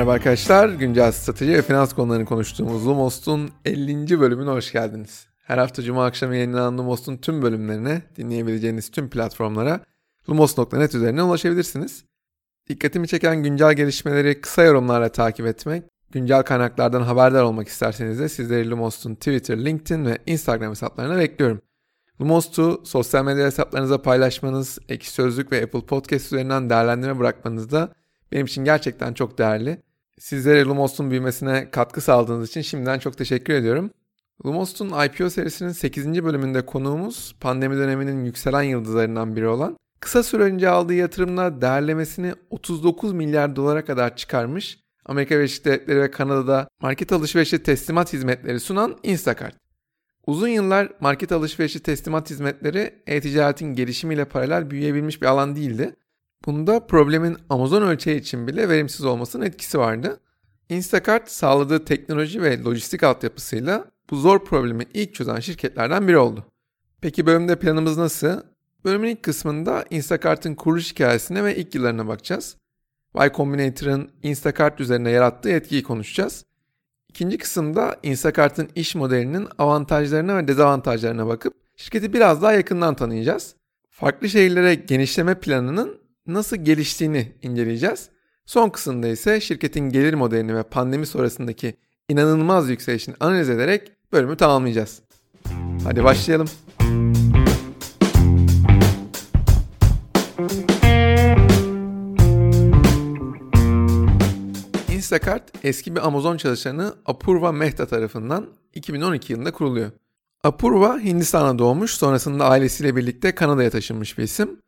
Merhaba 0.00 0.12
arkadaşlar. 0.12 0.68
Güncel 0.68 1.12
strateji 1.12 1.52
ve 1.52 1.62
finans 1.62 1.92
konularını 1.92 2.24
konuştuğumuz 2.24 2.86
Lumos'un 2.86 3.50
50. 3.64 4.20
bölümüne 4.20 4.50
hoş 4.50 4.72
geldiniz. 4.72 5.26
Her 5.38 5.58
hafta 5.58 5.82
Cuma 5.82 6.04
akşamı 6.04 6.36
yayınlanan 6.36 6.78
Lumos'un 6.78 7.16
tüm 7.16 7.42
bölümlerine 7.42 8.02
dinleyebileceğiniz 8.16 8.90
tüm 8.90 9.10
platformlara 9.10 9.80
lumos.net 10.28 10.94
üzerinden 10.94 11.22
ulaşabilirsiniz. 11.22 12.04
Dikkatimi 12.68 13.08
çeken 13.08 13.42
güncel 13.42 13.74
gelişmeleri 13.74 14.40
kısa 14.40 14.62
yorumlarla 14.62 15.08
takip 15.08 15.46
etmek, 15.46 15.84
güncel 16.10 16.42
kaynaklardan 16.42 17.02
haberdar 17.02 17.42
olmak 17.42 17.68
isterseniz 17.68 18.18
de 18.18 18.28
sizleri 18.28 18.70
Lumos'un 18.70 19.14
Twitter, 19.14 19.64
LinkedIn 19.64 20.06
ve 20.06 20.18
Instagram 20.26 20.70
hesaplarına 20.70 21.18
bekliyorum. 21.18 21.60
Lumos'u 22.20 22.82
sosyal 22.84 23.24
medya 23.24 23.46
hesaplarınıza 23.46 24.02
paylaşmanız, 24.02 24.78
Ekşi 24.88 25.10
Sözlük 25.10 25.52
ve 25.52 25.62
Apple 25.62 25.86
Podcast 25.86 26.26
üzerinden 26.26 26.70
değerlendirme 26.70 27.18
bırakmanız 27.18 27.70
da 27.70 27.92
benim 28.32 28.46
için 28.46 28.64
gerçekten 28.64 29.14
çok 29.14 29.38
değerli. 29.38 29.89
Sizlere 30.20 30.64
Lumos'un 30.64 31.10
büyümesine 31.10 31.70
katkı 31.70 32.00
sağladığınız 32.00 32.48
için 32.48 32.60
şimdiden 32.60 32.98
çok 32.98 33.18
teşekkür 33.18 33.54
ediyorum. 33.54 33.90
Lumos'un 34.46 35.04
IPO 35.04 35.30
serisinin 35.30 35.72
8. 35.72 36.24
bölümünde 36.24 36.66
konuğumuz 36.66 37.36
pandemi 37.40 37.76
döneminin 37.76 38.24
yükselen 38.24 38.62
yıldızlarından 38.62 39.36
biri 39.36 39.48
olan 39.48 39.76
kısa 40.00 40.22
süre 40.22 40.42
önce 40.42 40.68
aldığı 40.68 40.94
yatırımla 40.94 41.60
değerlemesini 41.60 42.34
39 42.50 43.12
milyar 43.12 43.56
dolara 43.56 43.84
kadar 43.84 44.16
çıkarmış 44.16 44.78
Amerika 45.06 45.36
Birleşik 45.36 45.64
Devletleri 45.64 46.00
ve 46.00 46.10
Kanada'da 46.10 46.68
market 46.82 47.12
alışverişi 47.12 47.62
teslimat 47.62 48.12
hizmetleri 48.12 48.60
sunan 48.60 48.96
Instacart. 49.02 49.54
Uzun 50.26 50.48
yıllar 50.48 50.92
market 51.00 51.32
alışverişi 51.32 51.80
teslimat 51.80 52.30
hizmetleri 52.30 53.02
e-ticaretin 53.06 53.74
gelişimiyle 53.74 54.24
paralel 54.24 54.70
büyüyebilmiş 54.70 55.22
bir 55.22 55.26
alan 55.26 55.56
değildi. 55.56 55.96
Bunda 56.46 56.86
problemin 56.86 57.36
Amazon 57.50 57.82
ölçeği 57.82 58.20
için 58.20 58.46
bile 58.46 58.68
verimsiz 58.68 59.04
olmasının 59.04 59.46
etkisi 59.46 59.78
vardı. 59.78 60.20
Instacart 60.68 61.30
sağladığı 61.30 61.84
teknoloji 61.84 62.42
ve 62.42 62.62
lojistik 62.62 63.02
altyapısıyla 63.02 63.84
bu 64.10 64.16
zor 64.16 64.44
problemi 64.44 64.84
ilk 64.94 65.14
çözen 65.14 65.40
şirketlerden 65.40 66.08
biri 66.08 66.18
oldu. 66.18 66.44
Peki 67.00 67.26
bölümde 67.26 67.58
planımız 67.58 67.98
nasıl? 67.98 68.40
Bölümün 68.84 69.08
ilk 69.08 69.22
kısmında 69.22 69.84
Instacart'ın 69.90 70.54
kuruluş 70.54 70.92
hikayesine 70.92 71.44
ve 71.44 71.56
ilk 71.56 71.74
yıllarına 71.74 72.08
bakacağız. 72.08 72.56
Y 73.20 73.32
Combinator'ın 73.32 74.10
Instacart 74.22 74.80
üzerine 74.80 75.10
yarattığı 75.10 75.50
etkiyi 75.50 75.82
konuşacağız. 75.82 76.44
İkinci 77.08 77.38
kısımda 77.38 77.96
Instacart'ın 78.02 78.68
iş 78.74 78.94
modelinin 78.94 79.48
avantajlarına 79.58 80.36
ve 80.36 80.48
dezavantajlarına 80.48 81.26
bakıp 81.26 81.54
şirketi 81.76 82.12
biraz 82.12 82.42
daha 82.42 82.52
yakından 82.52 82.94
tanıyacağız. 82.94 83.54
Farklı 83.90 84.28
şehirlere 84.28 84.74
genişleme 84.74 85.34
planının 85.34 86.00
nasıl 86.26 86.56
geliştiğini 86.56 87.32
inceleyeceğiz. 87.42 88.08
Son 88.46 88.70
kısımda 88.70 89.08
ise 89.08 89.40
şirketin 89.40 89.90
gelir 89.90 90.14
modelini 90.14 90.56
ve 90.56 90.62
pandemi 90.62 91.06
sonrasındaki 91.06 91.74
inanılmaz 92.08 92.70
yükselişini 92.70 93.14
analiz 93.20 93.50
ederek 93.50 93.92
bölümü 94.12 94.36
tamamlayacağız. 94.36 95.02
Hadi 95.84 96.04
başlayalım. 96.04 96.48
Instacart 104.92 105.42
eski 105.64 105.96
bir 105.96 106.06
Amazon 106.06 106.36
çalışanı 106.36 106.94
Apurva 107.06 107.52
Mehta 107.52 107.86
tarafından 107.86 108.46
2012 108.74 109.32
yılında 109.32 109.52
kuruluyor. 109.52 109.90
Apurva 110.44 110.98
Hindistan'a 110.98 111.58
doğmuş 111.58 111.90
sonrasında 111.90 112.44
ailesiyle 112.44 112.96
birlikte 112.96 113.34
Kanada'ya 113.34 113.70
taşınmış 113.70 114.18
bir 114.18 114.22
isim. 114.22 114.60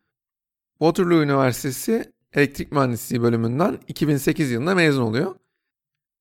Waterloo 0.82 1.22
Üniversitesi 1.22 2.12
Elektrik 2.32 2.72
Mühendisliği 2.72 3.22
bölümünden 3.22 3.78
2008 3.88 4.50
yılında 4.50 4.74
mezun 4.74 5.02
oluyor. 5.02 5.34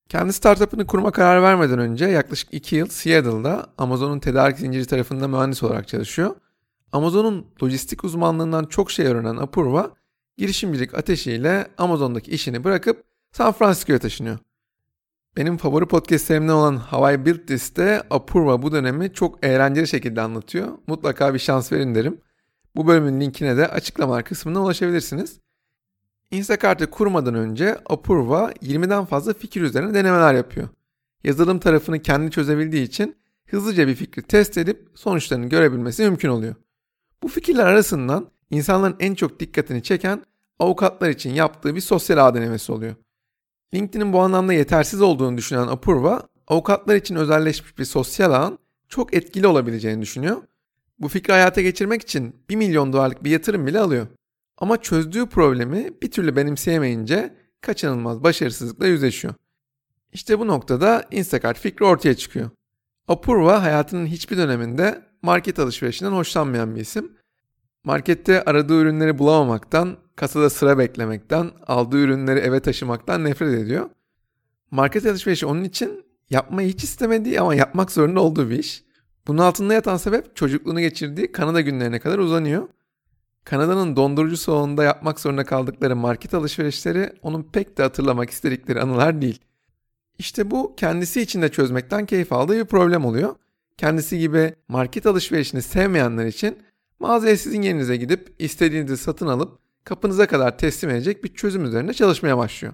Kendi 0.09 0.33
startup'ını 0.33 0.88
kurma 0.88 1.11
kararı 1.11 1.41
vermeden 1.41 1.79
önce 1.79 2.05
yaklaşık 2.05 2.53
2 2.53 2.75
yıl 2.75 2.88
Seattle'da 2.88 3.67
Amazon'un 3.77 4.19
tedarik 4.19 4.57
zinciri 4.57 4.85
tarafında 4.85 5.27
mühendis 5.27 5.63
olarak 5.63 5.88
çalışıyor. 5.88 6.35
Amazon'un 6.91 7.47
lojistik 7.63 8.03
uzmanlığından 8.03 8.66
çok 8.66 8.91
şey 8.91 9.05
öğrenen 9.05 9.35
Apurva, 9.35 9.91
girişimcilik 10.38 10.94
ateşiyle 10.94 11.67
Amazon'daki 11.77 12.31
işini 12.31 12.63
bırakıp 12.63 13.03
San 13.31 13.51
Francisco'ya 13.51 14.00
taşınıyor. 14.00 14.38
Benim 15.38 15.57
favori 15.57 15.85
podcastlerimden 15.85 16.53
olan 16.53 16.75
Hawaii 16.75 17.25
Built 17.25 17.47
This'te 17.47 18.03
Apurva 18.09 18.61
bu 18.61 18.71
dönemi 18.71 19.13
çok 19.13 19.45
eğlenceli 19.45 19.88
şekilde 19.88 20.21
anlatıyor. 20.21 20.67
Mutlaka 20.88 21.33
bir 21.33 21.39
şans 21.39 21.71
verin 21.71 21.95
derim. 21.95 22.21
Bu 22.75 22.87
bölümün 22.87 23.21
linkine 23.21 23.57
de 23.57 23.67
açıklama 23.67 24.23
kısmına 24.23 24.63
ulaşabilirsiniz. 24.63 25.39
Instacart'ı 26.31 26.89
kurmadan 26.89 27.35
önce 27.35 27.77
Apurva 27.89 28.51
20'den 28.51 29.05
fazla 29.05 29.33
fikir 29.33 29.61
üzerine 29.61 29.93
denemeler 29.93 30.33
yapıyor. 30.33 30.69
Yazılım 31.23 31.59
tarafını 31.59 32.01
kendi 32.01 32.31
çözebildiği 32.31 32.83
için 32.83 33.15
hızlıca 33.47 33.87
bir 33.87 33.95
fikri 33.95 34.21
test 34.21 34.57
edip 34.57 34.89
sonuçlarını 34.95 35.45
görebilmesi 35.45 36.03
mümkün 36.03 36.29
oluyor. 36.29 36.55
Bu 37.23 37.27
fikirler 37.27 37.65
arasından 37.65 38.27
insanların 38.49 38.95
en 38.99 39.15
çok 39.15 39.39
dikkatini 39.39 39.83
çeken 39.83 40.25
avukatlar 40.59 41.09
için 41.09 41.33
yaptığı 41.33 41.75
bir 41.75 41.81
sosyal 41.81 42.27
ağ 42.27 42.33
denemesi 42.33 42.71
oluyor. 42.71 42.95
LinkedIn'in 43.73 44.13
bu 44.13 44.19
anlamda 44.19 44.53
yetersiz 44.53 45.01
olduğunu 45.01 45.38
düşünen 45.38 45.67
Apurva, 45.67 46.27
avukatlar 46.47 46.95
için 46.95 47.15
özelleşmiş 47.15 47.77
bir 47.77 47.85
sosyal 47.85 48.31
ağın 48.31 48.59
çok 48.89 49.13
etkili 49.13 49.47
olabileceğini 49.47 50.01
düşünüyor. 50.01 50.41
Bu 51.01 51.07
fikri 51.07 51.34
hayata 51.34 51.62
geçirmek 51.62 52.01
için 52.01 52.35
1 52.50 52.56
milyon 52.56 52.94
dolarlık 52.94 53.23
bir 53.23 53.31
yatırım 53.31 53.67
bile 53.67 53.79
alıyor. 53.79 54.07
Ama 54.57 54.81
çözdüğü 54.81 55.25
problemi 55.25 55.89
bir 56.01 56.12
türlü 56.12 56.35
benimseyemeyince 56.35 57.35
kaçınılmaz 57.62 58.23
başarısızlıkla 58.23 58.88
yüzleşiyor. 58.88 59.34
İşte 60.13 60.39
bu 60.39 60.47
noktada 60.47 61.06
Instacart 61.12 61.59
fikri 61.59 61.85
ortaya 61.85 62.16
çıkıyor. 62.16 62.50
Apurva 63.07 63.63
hayatının 63.63 64.06
hiçbir 64.06 64.38
döneminde 64.38 65.01
market 65.22 65.59
alışverişinden 65.59 66.12
hoşlanmayan 66.12 66.75
bir 66.75 66.81
isim. 66.81 67.12
Markette 67.83 68.44
aradığı 68.44 68.81
ürünleri 68.81 69.19
bulamamaktan, 69.19 69.97
kasada 70.16 70.50
sıra 70.50 70.78
beklemekten, 70.78 71.51
aldığı 71.68 71.97
ürünleri 71.97 72.39
eve 72.39 72.59
taşımaktan 72.59 73.23
nefret 73.23 73.59
ediyor. 73.59 73.89
Market 74.72 75.06
alışverişi 75.06 75.45
onun 75.45 75.63
için 75.63 76.06
yapmayı 76.29 76.68
hiç 76.68 76.83
istemediği 76.83 77.41
ama 77.41 77.56
yapmak 77.56 77.91
zorunda 77.91 78.22
olduğu 78.22 78.50
bir 78.50 78.59
iş. 78.59 78.91
Bunun 79.27 79.37
altında 79.37 79.73
yatan 79.73 79.97
sebep 79.97 80.35
çocukluğunu 80.35 80.79
geçirdiği 80.79 81.31
Kanada 81.31 81.61
günlerine 81.61 81.99
kadar 81.99 82.19
uzanıyor. 82.19 82.67
Kanada'nın 83.45 83.95
dondurucu 83.95 84.37
soğuğunda 84.37 84.83
yapmak 84.83 85.19
zorunda 85.19 85.45
kaldıkları 85.45 85.95
market 85.95 86.33
alışverişleri 86.33 87.13
onun 87.21 87.43
pek 87.43 87.77
de 87.77 87.83
hatırlamak 87.83 88.29
istedikleri 88.29 88.81
anılar 88.81 89.21
değil. 89.21 89.39
İşte 90.17 90.51
bu 90.51 90.75
kendisi 90.75 91.21
için 91.21 91.41
de 91.41 91.49
çözmekten 91.49 92.05
keyif 92.05 92.33
aldığı 92.33 92.57
bir 92.57 92.65
problem 92.65 93.05
oluyor. 93.05 93.35
Kendisi 93.77 94.19
gibi 94.19 94.55
market 94.67 95.05
alışverişini 95.05 95.61
sevmeyenler 95.61 96.25
için 96.25 96.57
mağazaya 96.99 97.38
sizin 97.38 97.61
yerinize 97.61 97.97
gidip 97.97 98.35
istediğinizi 98.39 98.97
satın 98.97 99.27
alıp 99.27 99.59
kapınıza 99.83 100.27
kadar 100.27 100.57
teslim 100.57 100.89
edecek 100.89 101.23
bir 101.23 101.33
çözüm 101.33 101.65
üzerine 101.65 101.93
çalışmaya 101.93 102.38
başlıyor. 102.38 102.73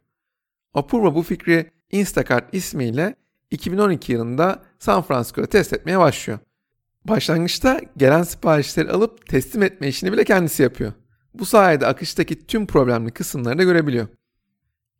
Apurva 0.74 1.16
bu 1.16 1.24
fikri 1.24 1.72
Instacart 1.92 2.54
ismiyle 2.54 3.16
2012 3.52 4.12
yılında 4.12 4.64
San 4.80 5.02
Francisco'da 5.02 5.48
test 5.48 5.74
etmeye 5.74 6.00
başlıyor. 6.00 6.40
Başlangıçta 7.06 7.82
gelen 7.98 8.24
siparişleri 8.24 8.92
alıp 8.92 9.28
teslim 9.28 9.64
etme 9.64 9.88
işini 9.88 10.14
bile 10.14 10.24
kendisi 10.24 10.64
yapıyor. 10.64 10.94
Bu 11.34 11.46
sayede 11.46 11.88
akıştaki 11.88 12.48
tüm 12.48 12.68
problemli 12.68 13.12
kısımları 13.12 13.58
da 13.58 13.64
görebiliyor. 13.64 14.08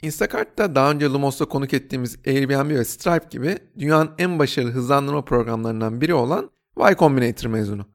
Instacart'ta 0.02 0.76
daha 0.76 0.92
önce 0.92 1.06
Lumos'ta 1.06 1.46
konuk 1.46 1.74
ettiğimiz 1.74 2.18
Airbnb 2.28 2.70
ve 2.70 2.86
Stripe 2.86 3.28
gibi 3.30 3.58
dünyanın 3.80 4.12
en 4.18 4.40
başarılı 4.40 4.72
hızlandırma 4.72 5.26
programlarından 5.26 6.02
biri 6.02 6.14
olan 6.14 6.52
Y 6.80 6.96
Combinator 6.96 7.50
mezunu. 7.50 7.86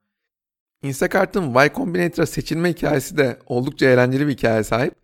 Instacart'ın 0.83 1.55
Y 1.55 1.73
Combinator'a 1.75 2.27
seçilme 2.27 2.71
hikayesi 2.71 3.17
de 3.17 3.39
oldukça 3.47 3.87
eğlenceli 3.87 4.27
bir 4.27 4.33
hikaye 4.33 4.65
sahip. 4.65 5.02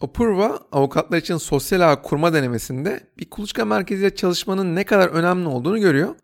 Apurva, 0.00 0.58
avukatlar 0.72 1.18
için 1.18 1.36
sosyal 1.36 1.92
ağ 1.92 2.02
kurma 2.02 2.32
denemesinde 2.32 3.00
bir 3.18 3.30
kuluçka 3.30 3.64
merkeziyle 3.64 4.14
çalışmanın 4.14 4.76
ne 4.76 4.84
kadar 4.84 5.08
önemli 5.08 5.48
olduğunu 5.48 5.80
görüyor. 5.80 6.14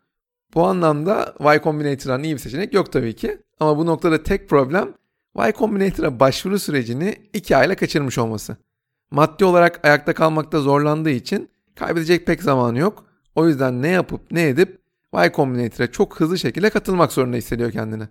Bu 0.53 0.67
anlamda 0.67 1.35
Y 1.53 1.61
Combinator'dan 1.63 2.23
iyi 2.23 2.33
bir 2.33 2.39
seçenek 2.39 2.73
yok 2.73 2.91
tabii 2.91 3.15
ki. 3.15 3.37
Ama 3.59 3.77
bu 3.77 3.85
noktada 3.85 4.23
tek 4.23 4.49
problem 4.49 4.93
Y 5.37 5.53
Combinator'a 5.57 6.19
başvuru 6.19 6.59
sürecini 6.59 7.15
2 7.33 7.57
ayla 7.57 7.75
kaçırmış 7.75 8.17
olması. 8.17 8.57
Maddi 9.11 9.45
olarak 9.45 9.85
ayakta 9.85 10.13
kalmakta 10.13 10.59
zorlandığı 10.59 11.09
için 11.09 11.49
kaybedecek 11.75 12.27
pek 12.27 12.43
zamanı 12.43 12.79
yok. 12.79 13.05
O 13.35 13.47
yüzden 13.47 13.81
ne 13.81 13.87
yapıp 13.87 14.31
ne 14.31 14.47
edip 14.47 14.81
Y 15.13 15.31
Combinator'a 15.35 15.91
çok 15.91 16.19
hızlı 16.19 16.39
şekilde 16.39 16.69
katılmak 16.69 17.11
zorunda 17.11 17.37
hissediyor 17.37 17.71
kendini. 17.71 18.07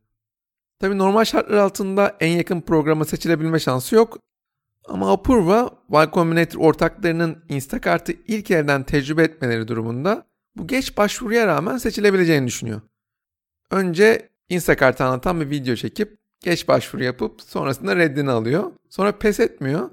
Tabi 0.78 0.98
normal 0.98 1.24
şartlar 1.24 1.56
altında 1.56 2.16
en 2.20 2.36
yakın 2.36 2.60
programa 2.60 3.04
seçilebilme 3.04 3.58
şansı 3.58 3.94
yok. 3.94 4.18
Ama 4.88 5.12
Apurva, 5.12 5.70
Y 5.92 6.10
Combinator 6.12 6.60
ortaklarının 6.60 7.44
Instacart'ı 7.48 8.12
ilk 8.12 8.50
elden 8.50 8.82
tecrübe 8.82 9.22
etmeleri 9.22 9.68
durumunda 9.68 10.26
bu 10.56 10.66
geç 10.66 10.96
başvuruya 10.96 11.46
rağmen 11.46 11.76
seçilebileceğini 11.76 12.46
düşünüyor. 12.46 12.80
Önce 13.70 14.28
Instacart'ı 14.48 15.04
anlatan 15.04 15.40
bir 15.40 15.50
video 15.50 15.74
çekip 15.74 16.18
geç 16.40 16.68
başvuru 16.68 17.04
yapıp 17.04 17.42
sonrasında 17.42 17.96
reddini 17.96 18.30
alıyor. 18.30 18.72
Sonra 18.90 19.12
pes 19.12 19.40
etmiyor. 19.40 19.90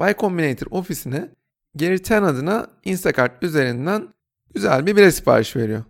Y 0.00 0.14
Combinator 0.18 0.66
ofisine 0.70 1.28
Gary 1.74 1.98
Ten 1.98 2.22
adına 2.22 2.66
Instacart 2.84 3.42
üzerinden 3.42 4.08
güzel 4.54 4.86
bir 4.86 4.96
bire 4.96 5.12
sipariş 5.12 5.56
veriyor. 5.56 5.84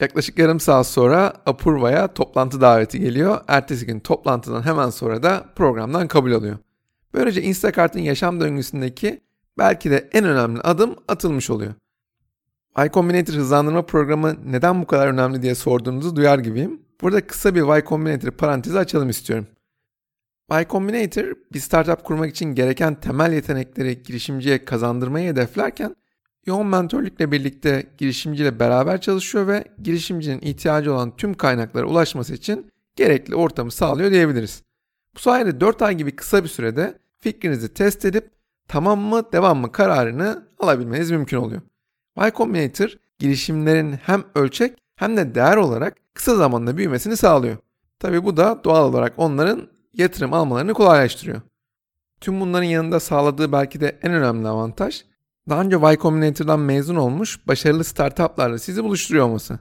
Yaklaşık 0.00 0.38
yarım 0.38 0.60
saat 0.60 0.86
sonra 0.86 1.32
Apurva'ya 1.46 2.14
toplantı 2.14 2.60
daveti 2.60 3.00
geliyor. 3.00 3.40
Ertesi 3.48 3.86
gün 3.86 4.00
toplantıdan 4.00 4.62
hemen 4.62 4.90
sonra 4.90 5.22
da 5.22 5.44
programdan 5.56 6.08
kabul 6.08 6.32
alıyor. 6.32 6.58
Böylece 7.14 7.42
Instacart'ın 7.42 8.00
yaşam 8.00 8.40
döngüsündeki 8.40 9.20
belki 9.58 9.90
de 9.90 10.08
en 10.12 10.24
önemli 10.24 10.60
adım 10.60 10.96
atılmış 11.08 11.50
oluyor. 11.50 11.74
Y 12.78 12.90
Combinator 12.92 13.34
hızlandırma 13.34 13.86
programı 13.86 14.36
neden 14.44 14.82
bu 14.82 14.86
kadar 14.86 15.08
önemli 15.08 15.42
diye 15.42 15.54
sorduğunuzu 15.54 16.16
duyar 16.16 16.38
gibiyim. 16.38 16.80
Burada 17.00 17.26
kısa 17.26 17.54
bir 17.54 17.76
Y 17.76 17.84
Combinator 17.84 18.30
parantezi 18.30 18.78
açalım 18.78 19.10
istiyorum. 19.10 19.46
Y 20.52 20.66
Combinator 20.70 21.24
bir 21.52 21.60
startup 21.60 22.04
kurmak 22.04 22.30
için 22.30 22.54
gereken 22.54 22.94
temel 22.94 23.32
yetenekleri 23.32 24.02
girişimciye 24.02 24.64
kazandırmayı 24.64 25.30
hedeflerken 25.30 25.96
yoğun 26.46 26.66
mentörlükle 26.66 27.32
birlikte 27.32 27.86
girişimciyle 27.98 28.58
beraber 28.60 29.00
çalışıyor 29.00 29.46
ve 29.46 29.64
girişimcinin 29.82 30.40
ihtiyacı 30.40 30.94
olan 30.94 31.16
tüm 31.16 31.34
kaynaklara 31.34 31.86
ulaşması 31.86 32.34
için 32.34 32.72
gerekli 32.96 33.34
ortamı 33.34 33.70
sağlıyor 33.70 34.10
diyebiliriz. 34.10 34.62
Bu 35.14 35.18
sayede 35.18 35.60
4 35.60 35.82
ay 35.82 35.94
gibi 35.94 36.16
kısa 36.16 36.44
bir 36.44 36.48
sürede 36.48 37.03
fikrinizi 37.24 37.74
test 37.74 38.04
edip 38.04 38.30
tamam 38.68 39.00
mı 39.00 39.32
devam 39.32 39.58
mı 39.58 39.72
kararını 39.72 40.48
alabilmeniz 40.58 41.10
mümkün 41.10 41.36
oluyor. 41.36 41.62
Y 42.22 42.32
Combinator 42.36 42.88
girişimlerin 43.18 43.92
hem 43.92 44.24
ölçek 44.34 44.78
hem 44.96 45.16
de 45.16 45.34
değer 45.34 45.56
olarak 45.56 45.96
kısa 46.14 46.36
zamanda 46.36 46.76
büyümesini 46.76 47.16
sağlıyor. 47.16 47.56
Tabi 47.98 48.24
bu 48.24 48.36
da 48.36 48.60
doğal 48.64 48.88
olarak 48.88 49.12
onların 49.16 49.68
yatırım 49.94 50.32
almalarını 50.32 50.74
kolaylaştırıyor. 50.74 51.40
Tüm 52.20 52.40
bunların 52.40 52.64
yanında 52.64 53.00
sağladığı 53.00 53.52
belki 53.52 53.80
de 53.80 53.98
en 54.02 54.12
önemli 54.12 54.48
avantaj 54.48 55.04
daha 55.48 55.60
önce 55.60 55.76
Y 55.76 55.96
Combinator'dan 55.96 56.60
mezun 56.60 56.96
olmuş 56.96 57.48
başarılı 57.48 57.84
startuplarla 57.84 58.58
sizi 58.58 58.84
buluşturuyor 58.84 59.26
olması. 59.26 59.58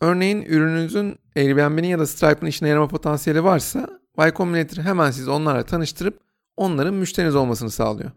Örneğin 0.00 0.42
ürününüzün 0.42 1.18
Airbnb'nin 1.36 1.88
ya 1.88 1.98
da 1.98 2.06
Stripe'ın 2.06 2.46
işine 2.46 2.68
yarama 2.68 2.88
potansiyeli 2.88 3.44
varsa 3.44 3.88
Y 4.18 4.32
Combinator 4.36 4.82
hemen 4.82 5.10
sizi 5.10 5.30
onlarla 5.30 5.62
tanıştırıp 5.62 6.27
onların 6.58 6.94
müşteriniz 6.94 7.34
olmasını 7.34 7.70
sağlıyor. 7.70 8.10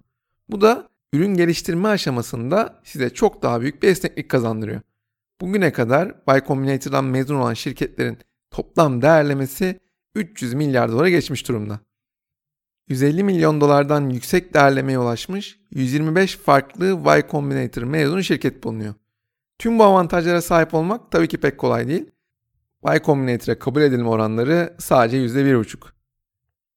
Bu 0.49 0.61
da 0.61 0.89
ürün 1.13 1.33
geliştirme 1.33 1.87
aşamasında 1.87 2.81
size 2.83 3.09
çok 3.09 3.41
daha 3.41 3.61
büyük 3.61 3.83
bir 3.83 3.87
esneklik 3.87 4.29
kazandırıyor. 4.29 4.81
Bugüne 5.41 5.73
kadar 5.73 6.15
Y 6.27 6.41
Combinator'dan 6.47 7.05
mezun 7.05 7.35
olan 7.35 7.53
şirketlerin 7.53 8.17
toplam 8.51 9.01
değerlemesi 9.01 9.79
300 10.15 10.53
milyar 10.53 10.91
dolara 10.91 11.09
geçmiş 11.09 11.47
durumda. 11.47 11.79
150 12.87 13.23
milyon 13.23 13.61
dolardan 13.61 14.09
yüksek 14.09 14.53
değerlemeye 14.53 14.99
ulaşmış 14.99 15.59
125 15.71 16.37
farklı 16.37 16.85
Y 16.85 17.23
Combinator 17.31 17.83
mezunu 17.83 18.23
şirket 18.23 18.63
bulunuyor. 18.63 18.93
Tüm 19.59 19.79
bu 19.79 19.83
avantajlara 19.83 20.41
sahip 20.41 20.73
olmak 20.73 21.11
tabii 21.11 21.27
ki 21.27 21.37
pek 21.37 21.57
kolay 21.57 21.87
değil. 21.87 22.11
Y 22.93 23.01
Combinator'a 23.05 23.59
kabul 23.59 23.81
edilme 23.81 24.09
oranları 24.09 24.75
sadece 24.79 25.17
%1,5. 25.17 26.00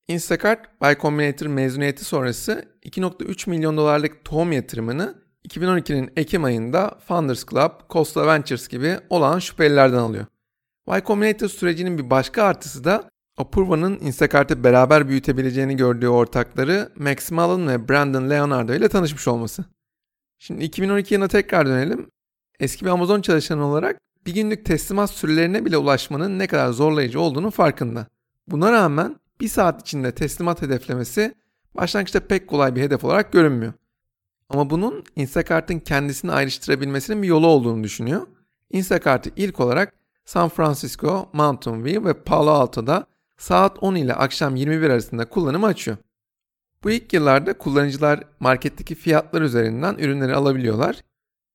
Instacart, 0.08 0.66
Y 0.82 0.96
Combinator 1.00 1.46
mezuniyeti 1.46 2.04
sonrası 2.04 2.64
2.3 2.82 3.50
milyon 3.50 3.76
dolarlık 3.76 4.24
tohum 4.24 4.52
yatırımını 4.52 5.14
2012'nin 5.48 6.10
Ekim 6.16 6.44
ayında 6.44 6.98
Founders 7.06 7.46
Club, 7.46 7.70
Costa 7.90 8.26
Ventures 8.26 8.68
gibi 8.68 8.98
olan 9.10 9.38
şüphelilerden 9.38 9.98
alıyor. 9.98 10.26
Y 10.88 11.02
Combinator 11.06 11.48
sürecinin 11.48 11.98
bir 11.98 12.10
başka 12.10 12.42
artısı 12.42 12.84
da 12.84 13.10
Apurva'nın 13.36 13.98
Instacart'ı 14.00 14.64
beraber 14.64 15.08
büyütebileceğini 15.08 15.76
gördüğü 15.76 16.08
ortakları 16.08 16.92
Max 16.96 17.30
Mullen 17.30 17.68
ve 17.68 17.88
Brandon 17.88 18.30
Leonardo 18.30 18.74
ile 18.74 18.88
tanışmış 18.88 19.28
olması. 19.28 19.64
Şimdi 20.38 20.64
2012 20.64 21.14
yılına 21.14 21.28
tekrar 21.28 21.66
dönelim. 21.66 22.10
Eski 22.60 22.84
bir 22.84 22.90
Amazon 22.90 23.20
çalışanı 23.20 23.66
olarak 23.66 24.00
bir 24.26 24.34
günlük 24.34 24.64
teslimat 24.64 25.10
sürelerine 25.10 25.64
bile 25.64 25.76
ulaşmanın 25.76 26.38
ne 26.38 26.46
kadar 26.46 26.72
zorlayıcı 26.72 27.20
olduğunu 27.20 27.50
farkında. 27.50 28.06
Buna 28.48 28.72
rağmen 28.72 29.16
bir 29.40 29.48
saat 29.48 29.80
içinde 29.80 30.12
teslimat 30.12 30.62
hedeflemesi 30.62 31.34
başlangıçta 31.74 32.20
pek 32.20 32.48
kolay 32.48 32.76
bir 32.76 32.80
hedef 32.80 33.04
olarak 33.04 33.32
görünmüyor. 33.32 33.72
Ama 34.48 34.70
bunun 34.70 35.04
Instacart'ın 35.16 35.78
kendisini 35.78 36.32
ayrıştırabilmesinin 36.32 37.22
bir 37.22 37.28
yolu 37.28 37.46
olduğunu 37.46 37.84
düşünüyor. 37.84 38.26
Instacart'ı 38.70 39.30
ilk 39.36 39.60
olarak 39.60 39.94
San 40.24 40.48
Francisco, 40.48 41.28
Mountain 41.32 41.84
View 41.84 42.04
ve 42.04 42.14
Palo 42.14 42.50
Alto'da 42.50 43.06
saat 43.36 43.82
10 43.82 43.94
ile 43.94 44.14
akşam 44.14 44.56
21 44.56 44.90
arasında 44.90 45.28
kullanımı 45.28 45.66
açıyor. 45.66 45.96
Bu 46.84 46.90
ilk 46.90 47.12
yıllarda 47.12 47.58
kullanıcılar 47.58 48.24
marketteki 48.40 48.94
fiyatlar 48.94 49.42
üzerinden 49.42 49.94
ürünleri 49.94 50.34
alabiliyorlar. 50.34 51.00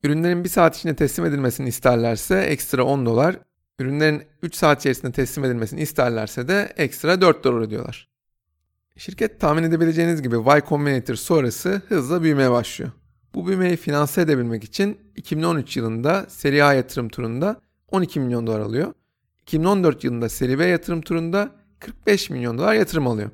Ürünlerin 0.04 0.44
bir 0.44 0.50
saat 0.50 0.78
içinde 0.78 0.96
teslim 0.96 1.26
edilmesini 1.26 1.68
isterlerse 1.68 2.40
ekstra 2.40 2.84
10 2.84 3.06
dolar, 3.06 3.40
ürünlerin 3.80 4.24
3 4.44 4.56
saat 4.56 4.80
içerisinde 4.80 5.12
teslim 5.12 5.46
edilmesini 5.46 5.82
isterlerse 5.82 6.48
de 6.48 6.74
ekstra 6.78 7.22
4 7.22 7.44
dolar 7.44 7.62
ödüyorlar. 7.62 8.10
Şirket 8.98 9.40
tahmin 9.40 9.64
edebileceğiniz 9.64 10.22
gibi 10.22 10.36
Y 10.36 10.62
Combinator 10.70 11.16
sonrası 11.16 11.82
hızla 11.88 12.24
büyümeye 12.24 12.52
başlıyor. 12.52 12.92
Bu 13.34 13.48
büyümeyi 13.48 13.78
finanse 13.78 14.22
edebilmek 14.22 14.64
için 14.64 14.98
2013 15.16 15.78
yılında 15.78 16.26
seri 16.30 16.64
A 16.64 16.74
yatırım 16.74 17.10
turunda 17.10 17.62
12 17.92 18.20
milyon 18.20 18.48
dolar 18.48 18.60
alıyor. 18.60 18.94
2014 19.42 20.04
yılında 20.04 20.30
seri 20.30 20.60
B 20.60 20.66
yatırım 20.66 21.02
turunda 21.02 21.52
45 21.80 22.30
milyon 22.30 22.58
dolar 22.58 22.74
yatırım 22.74 23.08
alıyor. 23.08 23.30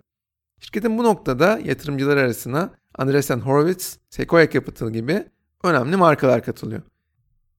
Şirketin 0.59 0.98
bu 0.98 1.03
noktada 1.03 1.59
yatırımcılar 1.63 2.18
arasına 2.18 2.69
Andreessen 2.95 3.39
Horowitz, 3.39 4.00
Sequoia 4.09 4.50
Capital 4.50 4.89
gibi 4.89 5.25
önemli 5.63 5.95
markalar 5.95 6.44
katılıyor. 6.44 6.81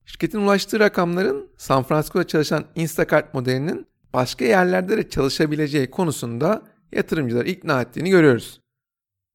Şirketin 0.06 0.38
ulaştığı 0.38 0.80
rakamların 0.80 1.48
San 1.56 1.82
Francisco'da 1.82 2.26
çalışan 2.26 2.64
Instacart 2.74 3.34
modelinin 3.34 3.86
başka 4.12 4.44
yerlerde 4.44 4.96
de 4.96 5.08
çalışabileceği 5.08 5.90
konusunda 5.90 6.62
yatırımcıları 6.92 7.48
ikna 7.48 7.82
ettiğini 7.82 8.10
görüyoruz. 8.10 8.60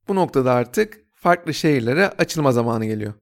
Bu 0.07 0.15
noktada 0.15 0.53
artık 0.53 1.01
farklı 1.13 1.53
şehirlere 1.53 2.09
açılma 2.09 2.51
zamanı 2.51 2.85
geliyor. 2.85 3.13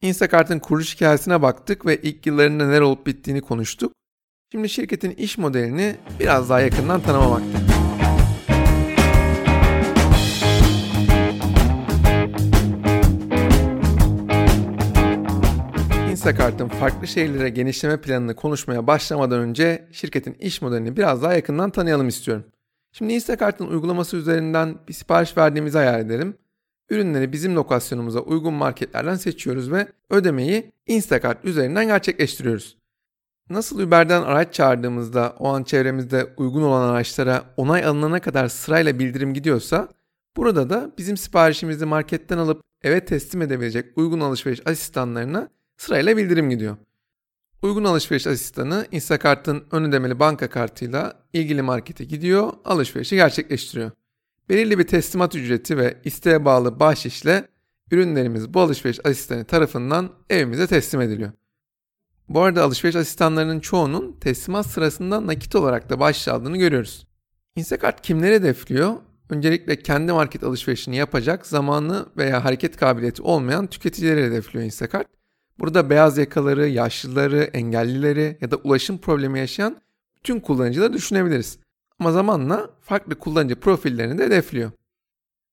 Instacart'ın 0.00 0.58
kuruluş 0.58 0.94
hikayesine 0.94 1.42
baktık 1.42 1.86
ve 1.86 1.96
ilk 1.96 2.26
yıllarında 2.26 2.66
neler 2.66 2.80
olup 2.80 3.06
bittiğini 3.06 3.40
konuştuk. 3.40 3.92
Şimdi 4.52 4.68
şirketin 4.68 5.10
iş 5.10 5.38
modelini 5.38 5.96
biraz 6.20 6.50
daha 6.50 6.60
yakından 6.60 7.00
tanıma. 7.00 7.65
Instacart'ın 16.26 16.68
farklı 16.68 17.06
şehirlere 17.06 17.48
genişleme 17.48 18.00
planını 18.00 18.36
konuşmaya 18.36 18.86
başlamadan 18.86 19.40
önce 19.40 19.88
şirketin 19.92 20.34
iş 20.34 20.62
modelini 20.62 20.96
biraz 20.96 21.22
daha 21.22 21.34
yakından 21.34 21.70
tanıyalım 21.70 22.08
istiyorum. 22.08 22.44
Şimdi 22.92 23.12
Instacart'ın 23.12 23.66
uygulaması 23.66 24.16
üzerinden 24.16 24.78
bir 24.88 24.92
sipariş 24.92 25.36
verdiğimizi 25.36 25.78
hayal 25.78 26.00
edelim. 26.00 26.36
Ürünleri 26.90 27.32
bizim 27.32 27.56
lokasyonumuza 27.56 28.20
uygun 28.20 28.54
marketlerden 28.54 29.14
seçiyoruz 29.14 29.72
ve 29.72 29.88
ödemeyi 30.10 30.72
Instacart 30.86 31.44
üzerinden 31.44 31.86
gerçekleştiriyoruz. 31.86 32.76
Nasıl 33.50 33.80
Uber'den 33.80 34.22
araç 34.22 34.54
çağırdığımızda 34.54 35.34
o 35.38 35.48
an 35.48 35.62
çevremizde 35.62 36.34
uygun 36.36 36.62
olan 36.62 36.88
araçlara 36.88 37.44
onay 37.56 37.84
alınana 37.84 38.20
kadar 38.20 38.48
sırayla 38.48 38.98
bildirim 38.98 39.34
gidiyorsa 39.34 39.88
burada 40.36 40.70
da 40.70 40.90
bizim 40.98 41.16
siparişimizi 41.16 41.84
marketten 41.84 42.38
alıp 42.38 42.62
eve 42.82 43.04
teslim 43.04 43.42
edebilecek 43.42 43.98
uygun 43.98 44.20
alışveriş 44.20 44.66
asistanlarına 44.66 45.55
sırayla 45.76 46.16
bildirim 46.16 46.50
gidiyor. 46.50 46.76
Uygun 47.62 47.84
alışveriş 47.84 48.26
asistanı 48.26 48.86
Instacart'ın 48.90 49.64
ön 49.70 49.84
ödemeli 49.84 50.20
banka 50.20 50.50
kartıyla 50.50 51.22
ilgili 51.32 51.62
markete 51.62 52.04
gidiyor, 52.04 52.52
alışverişi 52.64 53.16
gerçekleştiriyor. 53.16 53.90
Belirli 54.48 54.78
bir 54.78 54.86
teslimat 54.86 55.34
ücreti 55.34 55.78
ve 55.78 56.00
isteğe 56.04 56.44
bağlı 56.44 56.80
bahşişle 56.80 57.48
ürünlerimiz 57.90 58.54
bu 58.54 58.60
alışveriş 58.60 59.06
asistanı 59.06 59.44
tarafından 59.44 60.10
evimize 60.30 60.66
teslim 60.66 61.00
ediliyor. 61.00 61.32
Bu 62.28 62.40
arada 62.40 62.62
alışveriş 62.64 62.96
asistanlarının 62.96 63.60
çoğunun 63.60 64.12
teslimat 64.20 64.66
sırasında 64.66 65.26
nakit 65.26 65.54
olarak 65.54 65.90
da 65.90 66.00
bahşiş 66.00 66.28
aldığını 66.28 66.56
görüyoruz. 66.56 67.06
Instacart 67.56 68.02
kimleri 68.02 68.34
hedefliyor? 68.34 68.94
Öncelikle 69.30 69.78
kendi 69.78 70.12
market 70.12 70.44
alışverişini 70.44 70.96
yapacak 70.96 71.46
zamanı 71.46 72.06
veya 72.16 72.44
hareket 72.44 72.76
kabiliyeti 72.76 73.22
olmayan 73.22 73.66
tüketicileri 73.66 74.24
hedefliyor 74.24 74.64
Instacart. 74.64 75.15
Burada 75.58 75.90
beyaz 75.90 76.18
yakaları, 76.18 76.68
yaşlıları, 76.68 77.42
engellileri 77.42 78.38
ya 78.40 78.50
da 78.50 78.56
ulaşım 78.56 78.98
problemi 78.98 79.38
yaşayan 79.38 79.80
tüm 80.22 80.40
kullanıcıları 80.40 80.92
düşünebiliriz. 80.92 81.58
Ama 81.98 82.12
zamanla 82.12 82.70
farklı 82.80 83.18
kullanıcı 83.18 83.60
profillerini 83.60 84.18
de 84.18 84.24
hedefliyor. 84.24 84.70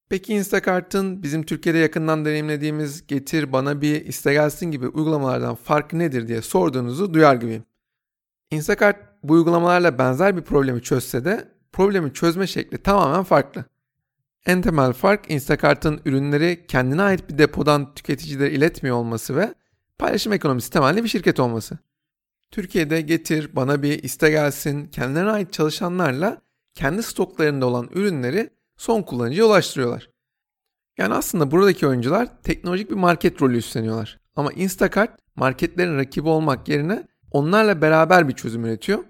Peki 0.10 0.34
Instacart'ın 0.34 1.24
bizim 1.24 1.44
Türkiye'de 1.44 1.78
yakından 1.78 2.26
deneyimlediğimiz 2.26 3.08
getir 3.08 3.52
bana 3.52 3.82
bir 3.82 4.06
iste 4.06 4.34
gelsin 4.34 4.72
gibi 4.72 4.88
uygulamalardan 4.88 5.56
farkı 5.56 6.00
nedir 6.00 6.28
diye 6.28 6.42
sorduğunuzu 6.42 7.14
duyar 7.14 7.36
gibiyim. 7.36 7.64
Instacart 8.52 8.98
bu 9.24 9.34
uygulamalarla 9.34 9.98
benzer 9.98 10.38
bir 10.38 10.42
problemi 10.42 10.82
çözse 10.82 11.26
de 11.26 11.48
problemi 11.72 12.14
çözme 12.14 12.48
şekli 12.48 12.78
tamamen 12.78 13.24
farklı. 13.24 13.66
En 14.46 14.62
temel 14.62 14.94
fark 14.94 15.32
Instacart'ın 15.32 16.02
ürünleri 16.06 16.66
kendine 16.68 17.02
ait 17.02 17.30
bir 17.30 17.38
depodan 17.38 17.94
tüketicilere 17.94 18.52
iletmiyor 18.52 18.96
olması 18.96 19.36
ve 19.36 19.54
paylaşım 19.98 20.34
ekonomisi 20.34 20.70
temelli 20.70 21.04
bir 21.04 21.10
şirket 21.10 21.40
olması. 21.40 21.78
Türkiye'de 22.52 23.02
getir, 23.02 23.56
bana 23.56 23.84
bir 23.84 24.04
iste 24.04 24.30
gelsin, 24.30 24.88
kendilerine 24.88 25.32
ait 25.32 25.54
çalışanlarla 25.54 26.42
kendi 26.74 27.04
stoklarında 27.04 27.66
olan 27.66 27.90
ürünleri 27.94 28.50
son 28.78 29.02
kullanıcıya 29.02 29.46
ulaştırıyorlar. 29.46 30.10
Yani 30.98 31.14
aslında 31.14 31.52
buradaki 31.52 31.88
oyuncular 31.88 32.42
teknolojik 32.44 32.90
bir 32.90 32.96
market 32.96 33.42
rolü 33.42 33.58
üstleniyorlar. 33.58 34.20
Ama 34.36 34.54
Instacart 34.54 35.20
marketlerin 35.36 35.98
rakibi 35.98 36.30
olmak 36.30 36.68
yerine 36.68 37.08
onlarla 37.32 37.82
beraber 37.82 38.28
bir 38.28 38.34
çözüm 38.34 38.66
üretiyor. 38.66 39.04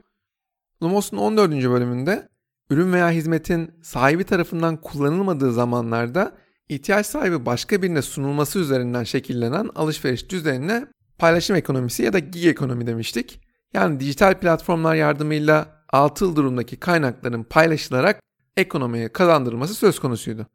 Lumos'un 0.84 1.18
14. 1.18 1.52
bölümünde 1.52 2.30
ürün 2.70 2.94
veya 2.94 3.12
hizmetin 3.12 3.72
sahibi 3.82 4.24
tarafından 4.24 4.82
kullanılmadığı 4.82 5.54
zamanlarda 5.54 6.38
ihtiyaç 6.70 7.06
sahibi 7.06 7.46
başka 7.46 7.82
birine 7.82 8.02
sunulması 8.02 8.60
üzerinden 8.60 9.04
şekillenen 9.04 9.70
alışveriş 9.76 10.30
düzenine 10.30 10.88
paylaşım 11.18 11.56
ekonomisi 11.56 12.04
ya 12.04 12.14
da 12.14 12.20
gig 12.20 12.46
ekonomi 12.46 12.88
demiştik. 12.88 13.40
Yani 13.74 14.00
dijital 14.00 14.40
platformlar 14.40 14.96
yardımıyla 14.96 15.84
atıl 15.90 16.36
durumdaki 16.36 16.76
kaynakların 16.76 17.44
paylaşılarak 17.44 18.20
ekonomiye 18.58 19.10
kazandırılması 19.10 19.74
söz 19.74 20.00
konusuydu. 20.00 20.48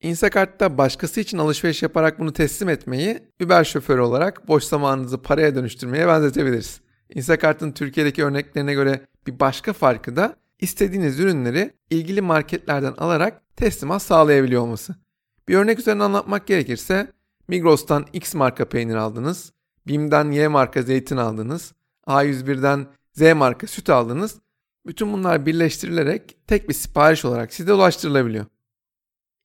Instacart'ta 0.00 0.78
başkası 0.78 1.20
için 1.20 1.38
alışveriş 1.38 1.82
yaparak 1.82 2.18
bunu 2.18 2.32
teslim 2.32 2.68
etmeyi 2.68 3.18
Uber 3.44 3.64
şoförü 3.64 4.00
olarak 4.00 4.48
boş 4.48 4.64
zamanınızı 4.64 5.22
paraya 5.22 5.54
dönüştürmeye 5.54 6.08
benzetebiliriz. 6.08 6.80
Instacart'ın 7.14 7.72
Türkiye'deki 7.72 8.24
örneklerine 8.24 8.74
göre 8.74 9.00
bir 9.26 9.40
başka 9.40 9.72
farkı 9.72 10.16
da 10.16 10.36
istediğiniz 10.60 11.20
ürünleri 11.20 11.72
ilgili 11.90 12.20
marketlerden 12.20 12.92
alarak 12.98 13.56
teslimat 13.56 14.02
sağlayabiliyor 14.02 14.62
olması. 14.62 15.03
Bir 15.48 15.56
örnek 15.56 15.78
üzerine 15.78 16.02
anlatmak 16.02 16.46
gerekirse 16.46 17.12
Migros'tan 17.48 18.06
X 18.12 18.34
marka 18.34 18.68
peynir 18.68 18.94
aldınız, 18.94 19.52
BİM'den 19.86 20.30
Y 20.30 20.48
marka 20.48 20.82
zeytin 20.82 21.16
aldınız, 21.16 21.72
A101'den 22.06 22.86
Z 23.12 23.32
marka 23.32 23.66
süt 23.66 23.90
aldınız. 23.90 24.38
Bütün 24.86 25.12
bunlar 25.12 25.46
birleştirilerek 25.46 26.36
tek 26.46 26.68
bir 26.68 26.74
sipariş 26.74 27.24
olarak 27.24 27.54
size 27.54 27.72
ulaştırılabiliyor. 27.72 28.46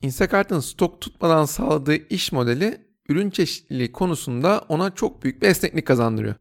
Instacart'ın 0.02 0.60
stok 0.60 1.02
tutmadan 1.02 1.46
sağladığı 1.46 1.96
iş 1.96 2.32
modeli 2.32 2.90
ürün 3.10 3.30
çeşitliliği 3.30 3.92
konusunda 3.92 4.66
ona 4.70 4.96
çok 4.96 5.24
büyük 5.24 5.42
bir 5.42 5.48
esneklik 5.48 5.88
kazandırıyor. 5.88 6.36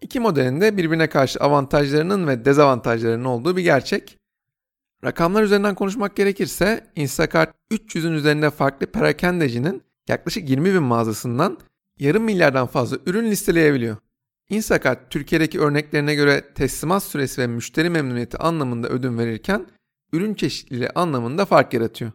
İki 0.00 0.20
modelin 0.20 0.60
de 0.60 0.76
birbirine 0.76 1.08
karşı 1.08 1.40
avantajlarının 1.40 2.26
ve 2.26 2.44
dezavantajlarının 2.44 3.24
olduğu 3.24 3.56
bir 3.56 3.62
gerçek. 3.62 4.18
Rakamlar 5.06 5.42
üzerinden 5.42 5.74
konuşmak 5.74 6.16
gerekirse 6.16 6.86
Instacart 6.96 7.54
300'ün 7.70 8.12
üzerinde 8.12 8.50
farklı 8.50 8.86
perakendecinin 8.86 9.82
yaklaşık 10.08 10.50
20 10.50 10.74
bin 10.74 10.82
mağazasından 10.82 11.58
yarım 11.98 12.24
milyardan 12.24 12.66
fazla 12.66 12.98
ürün 13.06 13.30
listeleyebiliyor. 13.30 13.96
Instacart 14.48 15.10
Türkiye'deki 15.10 15.60
örneklerine 15.60 16.14
göre 16.14 16.44
teslimat 16.54 17.02
süresi 17.02 17.40
ve 17.40 17.46
müşteri 17.46 17.90
memnuniyeti 17.90 18.38
anlamında 18.38 18.88
ödün 18.88 19.18
verirken 19.18 19.66
ürün 20.12 20.34
çeşitliliği 20.34 20.90
anlamında 20.90 21.44
fark 21.44 21.74
yaratıyor. 21.74 22.12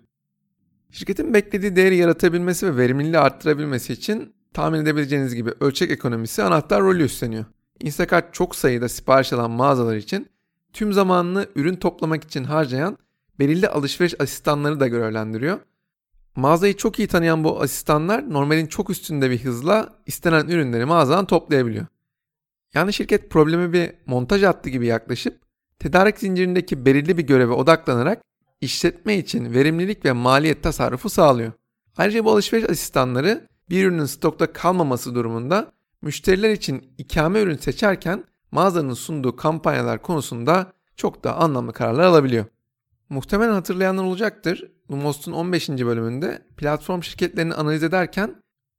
Şirketin 0.91 1.33
beklediği 1.33 1.75
değeri 1.75 1.95
yaratabilmesi 1.95 2.67
ve 2.67 2.77
verimliliği 2.77 3.19
arttırabilmesi 3.19 3.93
için 3.93 4.33
tahmin 4.53 4.79
edebileceğiniz 4.79 5.35
gibi 5.35 5.53
ölçek 5.59 5.91
ekonomisi 5.91 6.43
anahtar 6.43 6.81
rolü 6.81 7.03
üstleniyor. 7.03 7.45
Instacart 7.79 8.33
çok 8.33 8.55
sayıda 8.55 8.89
sipariş 8.89 9.33
alan 9.33 9.51
mağazalar 9.51 9.95
için 9.95 10.30
tüm 10.73 10.93
zamanını 10.93 11.47
ürün 11.55 11.75
toplamak 11.75 12.23
için 12.23 12.43
harcayan 12.43 12.97
belirli 13.39 13.67
alışveriş 13.67 14.21
asistanları 14.21 14.79
da 14.79 14.87
görevlendiriyor. 14.87 15.59
Mağazayı 16.35 16.77
çok 16.77 16.99
iyi 16.99 17.07
tanıyan 17.07 17.43
bu 17.43 17.61
asistanlar 17.61 18.33
normalin 18.33 18.67
çok 18.67 18.89
üstünde 18.89 19.31
bir 19.31 19.43
hızla 19.43 19.93
istenen 20.05 20.47
ürünleri 20.47 20.85
mağazadan 20.85 21.25
toplayabiliyor. 21.25 21.85
Yani 22.73 22.93
şirket 22.93 23.29
problemi 23.29 23.73
bir 23.73 23.91
montaj 24.05 24.43
hattı 24.43 24.69
gibi 24.69 24.85
yaklaşıp 24.85 25.41
tedarik 25.79 26.19
zincirindeki 26.19 26.85
belirli 26.85 27.17
bir 27.17 27.23
göreve 27.23 27.53
odaklanarak 27.53 28.21
işletme 28.61 29.17
için 29.17 29.53
verimlilik 29.53 30.05
ve 30.05 30.11
maliyet 30.11 30.63
tasarrufu 30.63 31.09
sağlıyor. 31.09 31.51
Ayrıca 31.97 32.25
bu 32.25 32.31
alışveriş 32.31 32.69
asistanları 32.69 33.47
bir 33.69 33.85
ürünün 33.85 34.05
stokta 34.05 34.53
kalmaması 34.53 35.15
durumunda 35.15 35.71
müşteriler 36.01 36.51
için 36.51 36.93
ikame 36.97 37.41
ürün 37.41 37.57
seçerken 37.57 38.23
mağazanın 38.51 38.93
sunduğu 38.93 39.35
kampanyalar 39.35 40.01
konusunda 40.01 40.73
çok 40.95 41.23
daha 41.23 41.35
anlamlı 41.35 41.73
kararlar 41.73 42.03
alabiliyor. 42.03 42.45
Muhtemelen 43.09 43.53
hatırlayanlar 43.53 44.03
olacaktır. 44.03 44.71
Lumos'un 44.91 45.31
15. 45.31 45.69
bölümünde 45.69 46.47
platform 46.57 47.03
şirketlerini 47.03 47.53
analiz 47.53 47.83
ederken 47.83 48.35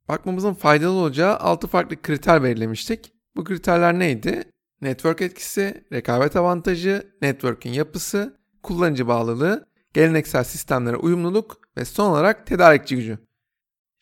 bakmamızın 0.08 0.54
faydalı 0.54 0.92
olacağı 0.92 1.36
6 1.36 1.66
farklı 1.66 2.02
kriter 2.02 2.42
belirlemiştik. 2.42 3.12
Bu 3.36 3.44
kriterler 3.44 3.98
neydi? 3.98 4.44
Network 4.80 5.22
etkisi, 5.22 5.84
rekabet 5.92 6.36
avantajı, 6.36 7.16
network'ün 7.22 7.70
yapısı, 7.70 8.36
kullanıcı 8.62 9.08
bağlılığı, 9.08 9.66
geleneksel 9.94 10.44
sistemlere 10.44 10.96
uyumluluk 10.96 11.60
ve 11.76 11.84
son 11.84 12.10
olarak 12.10 12.46
tedarikçi 12.46 12.96
gücü. 12.96 13.18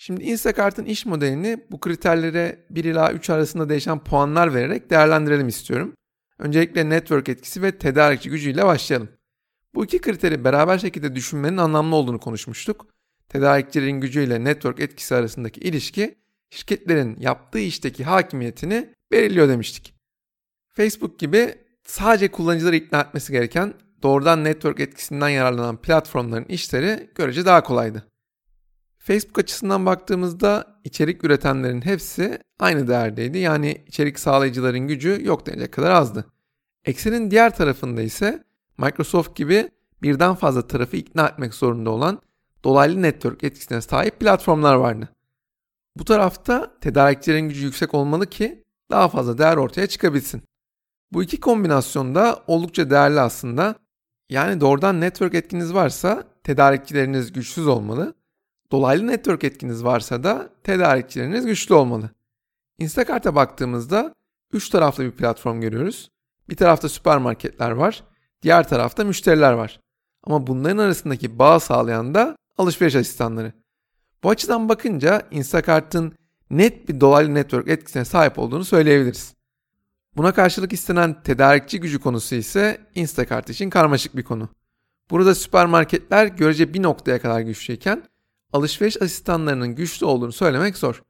Şimdi 0.02 0.23
Instacart'ın 0.23 0.85
iş 0.85 1.07
modelini 1.07 1.66
bu 1.71 1.80
kriterlere 1.80 2.66
1 2.71 2.85
ila 2.85 3.12
3 3.12 3.30
arasında 3.30 3.69
değişen 3.69 4.04
puanlar 4.04 4.54
vererek 4.54 4.90
değerlendirelim 4.90 5.49
istiyorum. 5.49 5.95
Öncelikle 6.38 6.88
network 6.88 7.28
etkisi 7.28 7.62
ve 7.62 7.78
tedarikçi 7.78 8.30
gücüyle 8.30 8.66
başlayalım. 8.66 9.09
Bu 9.75 9.85
iki 9.85 10.00
kriteri 10.00 10.45
beraber 10.45 10.78
şekilde 10.78 11.14
düşünmenin 11.14 11.57
anlamlı 11.57 11.97
olduğunu 11.97 12.21
konuşmuştuk. 12.21 12.87
Tedarikçilerin 13.28 14.00
gücüyle 14.00 14.45
network 14.45 14.80
etkisi 14.80 15.14
arasındaki 15.14 15.61
ilişki 15.61 16.14
şirketlerin 16.50 17.16
yaptığı 17.21 17.59
işteki 17.59 18.04
hakimiyetini 18.04 18.95
belirliyor 19.12 19.49
demiştik. 19.49 19.95
Facebook 20.69 21.19
gibi 21.19 21.54
sadece 21.85 22.30
kullanıcıları 22.30 22.76
ikna 22.76 23.00
etmesi 23.00 23.33
gereken 23.33 23.75
doğrudan 24.02 24.45
network 24.45 24.80
etkisinden 24.80 25.28
yararlanan 25.28 25.76
platformların 25.76 26.45
işleri 26.45 27.11
görece 27.14 27.45
daha 27.45 27.62
kolaydı. 27.62 28.10
Facebook 29.02 29.38
açısından 29.38 29.87
baktığımızda 29.87 30.80
içerik 30.85 31.25
üretenlerin 31.25 31.80
hepsi 31.80 32.38
aynı 32.59 32.88
değerdeydi. 32.88 33.38
Yani 33.38 33.85
içerik 33.87 34.19
sağlayıcıların 34.19 34.88
gücü 34.88 35.19
yok 35.23 35.47
denecek 35.47 35.73
kadar 35.73 35.90
azdı. 35.90 36.25
Eksenin 36.85 37.30
diğer 37.30 37.57
tarafında 37.57 38.02
ise 38.02 38.45
Microsoft 38.78 39.37
gibi 39.37 39.71
birden 40.02 40.35
fazla 40.35 40.66
tarafı 40.66 40.97
ikna 40.97 41.26
etmek 41.28 41.54
zorunda 41.54 41.90
olan 41.90 42.21
dolaylı 42.64 43.02
network 43.02 43.45
etkisine 43.45 43.80
sahip 43.80 44.21
platformlar 44.21 44.75
vardı. 44.75 45.09
Bu 45.97 46.04
tarafta 46.04 46.78
tedarikçilerin 46.80 47.49
gücü 47.49 47.64
yüksek 47.64 47.95
olmalı 47.95 48.26
ki 48.26 48.64
daha 48.90 49.09
fazla 49.09 49.38
değer 49.38 49.57
ortaya 49.57 49.87
çıkabilsin. 49.87 50.42
Bu 51.12 51.23
iki 51.23 51.40
kombinasyon 51.40 52.14
da 52.14 52.45
oldukça 52.47 52.90
değerli 52.90 53.21
aslında. 53.21 53.75
Yani 54.30 54.61
doğrudan 54.61 55.00
network 55.00 55.35
etkiniz 55.35 55.75
varsa 55.75 56.25
tedarikçileriniz 56.45 57.33
güçsüz 57.33 57.66
olmalı. 57.66 58.14
Dolaylı 58.72 59.06
network 59.06 59.44
etkiniz 59.44 59.84
varsa 59.84 60.22
da 60.22 60.50
tedarikçileriniz 60.64 61.46
güçlü 61.46 61.74
olmalı. 61.74 62.10
Instacart'a 62.78 63.34
baktığımızda 63.34 64.14
3 64.52 64.68
taraflı 64.68 65.04
bir 65.04 65.10
platform 65.10 65.60
görüyoruz. 65.60 66.10
Bir 66.48 66.56
tarafta 66.56 66.88
süpermarketler 66.88 67.70
var, 67.70 68.04
diğer 68.42 68.68
tarafta 68.68 69.04
müşteriler 69.04 69.52
var. 69.52 69.80
Ama 70.24 70.46
bunların 70.46 70.78
arasındaki 70.78 71.38
bağ 71.38 71.60
sağlayan 71.60 72.14
da 72.14 72.36
alışveriş 72.58 72.96
asistanları. 72.96 73.52
Bu 74.22 74.30
açıdan 74.30 74.68
bakınca 74.68 75.22
Instacart'ın 75.30 76.12
net 76.50 76.88
bir 76.88 77.00
dolaylı 77.00 77.34
network 77.34 77.68
etkisine 77.68 78.04
sahip 78.04 78.38
olduğunu 78.38 78.64
söyleyebiliriz. 78.64 79.34
Buna 80.16 80.34
karşılık 80.34 80.72
istenen 80.72 81.22
tedarikçi 81.22 81.80
gücü 81.80 82.00
konusu 82.00 82.34
ise 82.34 82.80
Instacart 82.94 83.50
için 83.50 83.70
karmaşık 83.70 84.16
bir 84.16 84.22
konu. 84.22 84.48
Burada 85.10 85.34
süpermarketler 85.34 86.26
görece 86.26 86.74
bir 86.74 86.82
noktaya 86.82 87.20
kadar 87.20 87.40
güçlüyken 87.40 88.02
alışveriş 88.52 89.02
asistanlarının 89.02 89.75
güçlü 89.75 90.07
olduğunu 90.07 90.33
söylemek 90.33 90.76
zor. 90.76 91.02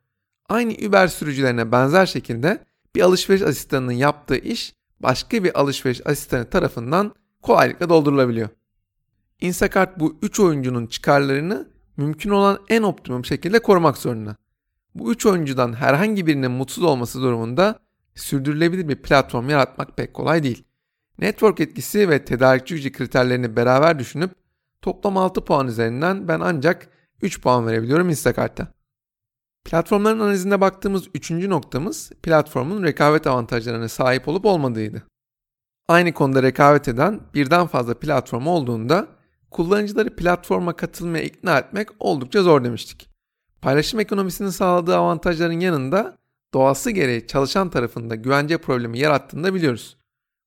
Aynı 0.49 0.73
Uber 0.88 1.09
sürücülerine 1.09 1.73
benzer 1.73 2.06
şekilde 2.06 2.64
bir 2.94 3.00
alışveriş 3.00 3.42
asistanının 3.42 3.92
yaptığı 3.92 4.37
iş 4.37 4.75
başka 5.00 5.44
bir 5.44 5.61
alışveriş 5.61 6.06
asistanı 6.06 6.50
tarafından 6.50 7.14
kolaylıkla 7.42 7.88
doldurulabiliyor. 7.88 8.49
Instacart 9.40 10.00
bu 10.00 10.18
3 10.23 10.40
oyuncunun 10.40 10.87
çıkarlarını 10.87 11.68
mümkün 11.97 12.30
olan 12.30 12.59
en 12.68 12.82
optimum 12.82 13.25
şekilde 13.25 13.59
korumak 13.59 13.97
zorunda. 13.97 14.37
Bu 14.94 15.12
3 15.12 15.26
oyuncudan 15.26 15.73
herhangi 15.73 16.26
birinin 16.26 16.50
mutsuz 16.50 16.85
olması 16.85 17.23
durumunda 17.23 17.78
sürdürülebilir 18.14 18.88
bir 18.88 18.97
platform 18.97 19.49
yaratmak 19.49 19.97
pek 19.97 20.14
kolay 20.14 20.42
değil. 20.42 20.64
Network 21.18 21.61
etkisi 21.61 22.09
ve 22.09 22.25
tedarikçi 22.25 22.75
gücü 22.75 22.92
kriterlerini 22.92 23.56
beraber 23.56 23.99
düşünüp 23.99 24.30
toplam 24.82 25.16
6 25.16 25.44
puan 25.44 25.68
üzerinden 25.68 26.28
ben 26.28 26.40
ancak 26.40 26.88
3 27.22 27.40
puan 27.40 27.66
verebiliyorum 27.66 28.08
Instacart'a. 28.08 28.68
Platformların 29.64 30.20
analizine 30.20 30.60
baktığımız 30.60 31.08
üçüncü 31.14 31.50
noktamız 31.50 32.12
platformun 32.22 32.82
rekabet 32.82 33.26
avantajlarına 33.26 33.88
sahip 33.88 34.28
olup 34.28 34.44
olmadığıydı. 34.44 35.02
Aynı 35.88 36.12
konuda 36.12 36.42
rekabet 36.42 36.88
eden 36.88 37.20
birden 37.34 37.66
fazla 37.66 37.98
platform 37.98 38.46
olduğunda 38.46 39.06
kullanıcıları 39.50 40.16
platforma 40.16 40.76
katılmaya 40.76 41.24
ikna 41.24 41.58
etmek 41.58 41.88
oldukça 41.98 42.42
zor 42.42 42.64
demiştik. 42.64 43.08
Paylaşım 43.62 44.00
ekonomisinin 44.00 44.48
sağladığı 44.48 44.96
avantajların 44.96 45.60
yanında 45.60 46.18
doğası 46.54 46.90
gereği 46.90 47.26
çalışan 47.26 47.70
tarafında 47.70 48.14
güvence 48.14 48.58
problemi 48.58 48.98
yarattığını 48.98 49.44
da 49.44 49.54
biliyoruz. 49.54 49.96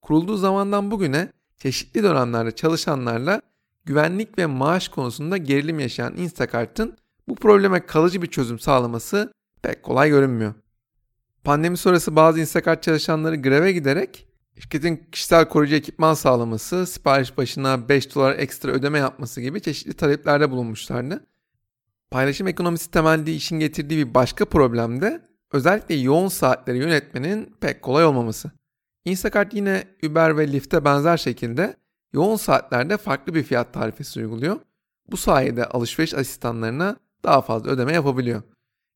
Kurulduğu 0.01 0.37
zamandan 0.37 0.91
bugüne 0.91 1.31
çeşitli 1.57 2.03
dönemlerde 2.03 2.51
çalışanlarla 2.51 3.41
güvenlik 3.85 4.37
ve 4.37 4.45
maaş 4.45 4.87
konusunda 4.87 5.37
gerilim 5.37 5.79
yaşayan 5.79 6.17
Instacart'ın 6.17 6.97
bu 7.27 7.35
probleme 7.35 7.85
kalıcı 7.85 8.21
bir 8.21 8.27
çözüm 8.27 8.59
sağlaması 8.59 9.33
pek 9.61 9.83
kolay 9.83 10.09
görünmüyor. 10.09 10.53
Pandemi 11.43 11.77
sonrası 11.77 12.15
bazı 12.15 12.39
Instacart 12.39 12.83
çalışanları 12.83 13.35
greve 13.35 13.71
giderek 13.71 14.27
şirketin 14.59 15.07
kişisel 15.11 15.49
koruyucu 15.49 15.75
ekipman 15.75 16.13
sağlaması, 16.13 16.87
sipariş 16.87 17.37
başına 17.37 17.89
5 17.89 18.15
dolar 18.15 18.35
ekstra 18.39 18.71
ödeme 18.71 18.99
yapması 18.99 19.41
gibi 19.41 19.61
çeşitli 19.61 19.93
taleplerde 19.93 20.51
bulunmuşlardı. 20.51 21.25
Paylaşım 22.11 22.47
ekonomisi 22.47 22.91
temelli 22.91 23.35
işin 23.35 23.59
getirdiği 23.59 24.07
bir 24.07 24.13
başka 24.13 24.45
problem 24.45 25.01
de 25.01 25.21
özellikle 25.51 25.95
yoğun 25.95 26.27
saatleri 26.27 26.77
yönetmenin 26.77 27.55
pek 27.61 27.81
kolay 27.81 28.05
olmaması. 28.05 28.51
Instacart 29.05 29.53
yine 29.53 29.83
Uber 30.03 30.37
ve 30.37 30.51
Lyft'e 30.51 30.85
benzer 30.85 31.17
şekilde 31.17 31.75
yoğun 32.13 32.35
saatlerde 32.35 32.97
farklı 32.97 33.33
bir 33.33 33.43
fiyat 33.43 33.73
tarifesi 33.73 34.19
uyguluyor. 34.19 34.59
Bu 35.11 35.17
sayede 35.17 35.65
alışveriş 35.65 36.13
asistanlarına 36.13 36.95
daha 37.23 37.41
fazla 37.41 37.69
ödeme 37.69 37.93
yapabiliyor. 37.93 38.41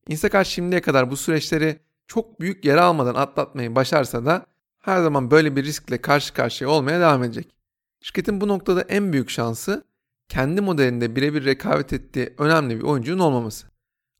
Instacart 0.08 0.46
şimdiye 0.46 0.80
kadar 0.80 1.10
bu 1.10 1.16
süreçleri 1.16 1.78
çok 2.06 2.40
büyük 2.40 2.64
yara 2.64 2.84
almadan 2.84 3.14
atlatmayı 3.14 3.74
başarsa 3.74 4.26
da 4.26 4.46
her 4.78 5.02
zaman 5.02 5.30
böyle 5.30 5.56
bir 5.56 5.64
riskle 5.64 6.00
karşı 6.00 6.34
karşıya 6.34 6.70
olmaya 6.70 7.00
devam 7.00 7.24
edecek. 7.24 7.54
Şirketin 8.00 8.40
bu 8.40 8.48
noktada 8.48 8.82
en 8.82 9.12
büyük 9.12 9.30
şansı 9.30 9.84
kendi 10.28 10.60
modelinde 10.60 11.16
birebir 11.16 11.44
rekabet 11.44 11.92
ettiği 11.92 12.34
önemli 12.38 12.76
bir 12.76 12.82
oyuncunun 12.82 13.18
olmaması. 13.18 13.66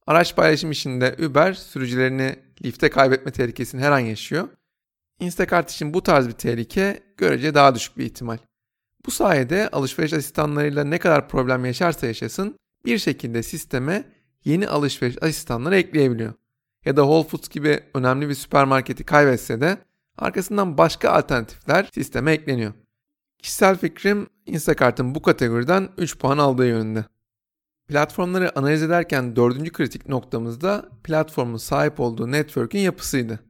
Araç 0.06 0.36
paylaşım 0.36 0.70
işinde 0.70 1.16
Uber 1.26 1.52
sürücülerini 1.52 2.36
lifte 2.64 2.90
kaybetme 2.90 3.32
tehlikesini 3.32 3.80
her 3.80 3.92
an 3.92 3.98
yaşıyor. 3.98 4.48
Instacart 5.20 5.70
için 5.70 5.94
bu 5.94 6.02
tarz 6.02 6.28
bir 6.28 6.32
tehlike 6.32 7.02
görece 7.16 7.54
daha 7.54 7.74
düşük 7.74 7.98
bir 7.98 8.04
ihtimal. 8.04 8.38
Bu 9.08 9.12
sayede 9.12 9.68
alışveriş 9.68 10.12
asistanlarıyla 10.12 10.84
ne 10.84 10.98
kadar 10.98 11.28
problem 11.28 11.64
yaşarsa 11.64 12.06
yaşasın 12.06 12.58
bir 12.84 12.98
şekilde 12.98 13.42
sisteme 13.42 14.04
yeni 14.44 14.68
alışveriş 14.68 15.22
asistanları 15.22 15.76
ekleyebiliyor. 15.76 16.32
Ya 16.84 16.96
da 16.96 17.00
Whole 17.00 17.28
Foods 17.28 17.48
gibi 17.48 17.80
önemli 17.94 18.28
bir 18.28 18.34
süpermarketi 18.34 19.04
kaybetse 19.04 19.60
de 19.60 19.78
arkasından 20.16 20.78
başka 20.78 21.10
alternatifler 21.10 21.88
sisteme 21.94 22.32
ekleniyor. 22.32 22.72
Kişisel 23.38 23.76
fikrim 23.76 24.26
Instacart'ın 24.46 25.14
bu 25.14 25.22
kategoriden 25.22 25.88
3 25.98 26.18
puan 26.18 26.38
aldığı 26.38 26.66
yönünde. 26.66 27.04
Platformları 27.86 28.58
analiz 28.58 28.82
ederken 28.82 29.36
dördüncü 29.36 29.72
kritik 29.72 30.08
noktamızda 30.08 30.88
platformun 31.04 31.56
sahip 31.56 32.00
olduğu 32.00 32.32
network'ün 32.32 32.80
yapısıydı. 32.80 33.40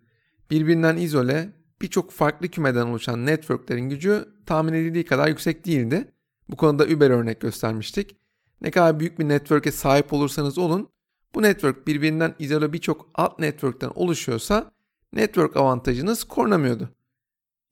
Birbirinden 0.50 0.96
izole, 0.96 1.57
birçok 1.82 2.10
farklı 2.10 2.48
kümeden 2.48 2.86
oluşan 2.86 3.26
networklerin 3.26 3.88
gücü 3.88 4.28
tahmin 4.46 4.72
edildiği 4.72 5.04
kadar 5.04 5.28
yüksek 5.28 5.66
değildi. 5.66 6.08
Bu 6.48 6.56
konuda 6.56 6.84
Uber 6.84 7.10
örnek 7.10 7.40
göstermiştik. 7.40 8.16
Ne 8.60 8.70
kadar 8.70 9.00
büyük 9.00 9.18
bir 9.18 9.28
network'e 9.28 9.72
sahip 9.72 10.12
olursanız 10.12 10.58
olun, 10.58 10.88
bu 11.34 11.42
network 11.42 11.86
birbirinden 11.86 12.34
izole 12.38 12.72
birçok 12.72 13.08
alt 13.14 13.38
network'ten 13.38 13.90
oluşuyorsa 13.94 14.70
network 15.12 15.56
avantajınız 15.56 16.24
korunamıyordu. 16.24 16.88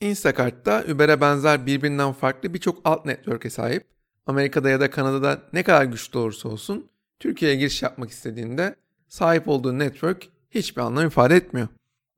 Instacart 0.01 0.67
da 0.67 0.85
Uber'e 0.89 1.21
benzer 1.21 1.67
birbirinden 1.67 2.13
farklı 2.13 2.55
birçok 2.55 2.81
alt 2.85 3.07
network'e 3.07 3.51
sahip. 3.51 3.85
Amerika'da 4.27 4.71
ya 4.71 4.81
da 4.81 4.91
Kanada'da 4.91 5.43
ne 5.53 5.63
kadar 5.63 5.85
güçlü 5.85 6.19
olursa 6.19 6.49
olsun 6.49 6.89
Türkiye'ye 7.21 7.57
giriş 7.57 7.83
yapmak 7.83 8.11
istediğinde 8.11 8.75
sahip 9.09 9.49
olduğu 9.49 9.79
network 9.79 10.29
hiçbir 10.51 10.83
anlam 10.83 11.07
ifade 11.07 11.37
etmiyor. 11.37 11.69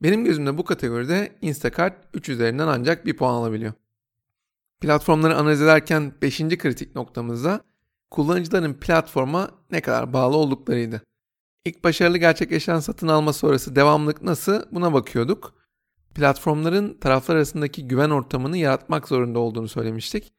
Benim 0.02 0.24
gözümde 0.24 0.58
bu 0.58 0.64
kategoride 0.64 1.32
Instacart 1.42 1.94
3 2.14 2.28
üzerinden 2.28 2.66
ancak 2.66 3.06
bir 3.06 3.16
puan 3.16 3.34
alabiliyor. 3.34 3.72
Platformları 4.80 5.36
analiz 5.36 5.62
ederken 5.62 6.12
5. 6.22 6.38
kritik 6.38 6.94
noktamızda 6.94 7.60
kullanıcıların 8.10 8.74
platforma 8.74 9.50
ne 9.70 9.80
kadar 9.80 10.12
bağlı 10.12 10.36
olduklarıydı. 10.36 11.02
İlk 11.64 11.84
başarılı 11.84 12.18
gerçekleşen 12.18 12.80
satın 12.80 13.08
alma 13.08 13.32
sonrası 13.32 13.76
devamlılık 13.76 14.22
nasıl 14.22 14.62
buna 14.72 14.92
bakıyorduk. 14.92 15.54
Platformların 16.14 16.98
taraflar 16.98 17.36
arasındaki 17.36 17.88
güven 17.88 18.10
ortamını 18.10 18.56
yaratmak 18.56 19.08
zorunda 19.08 19.38
olduğunu 19.38 19.68
söylemiştik. 19.68 20.32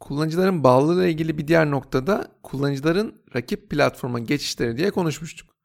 Kullanıcıların 0.00 0.64
bağlılığıyla 0.64 1.08
ilgili 1.08 1.38
bir 1.38 1.48
diğer 1.48 1.70
noktada 1.70 2.28
kullanıcıların 2.42 3.14
rakip 3.34 3.70
platforma 3.70 4.18
geçişleri 4.18 4.76
diye 4.76 4.90
konuşmuştuk. 4.90 5.56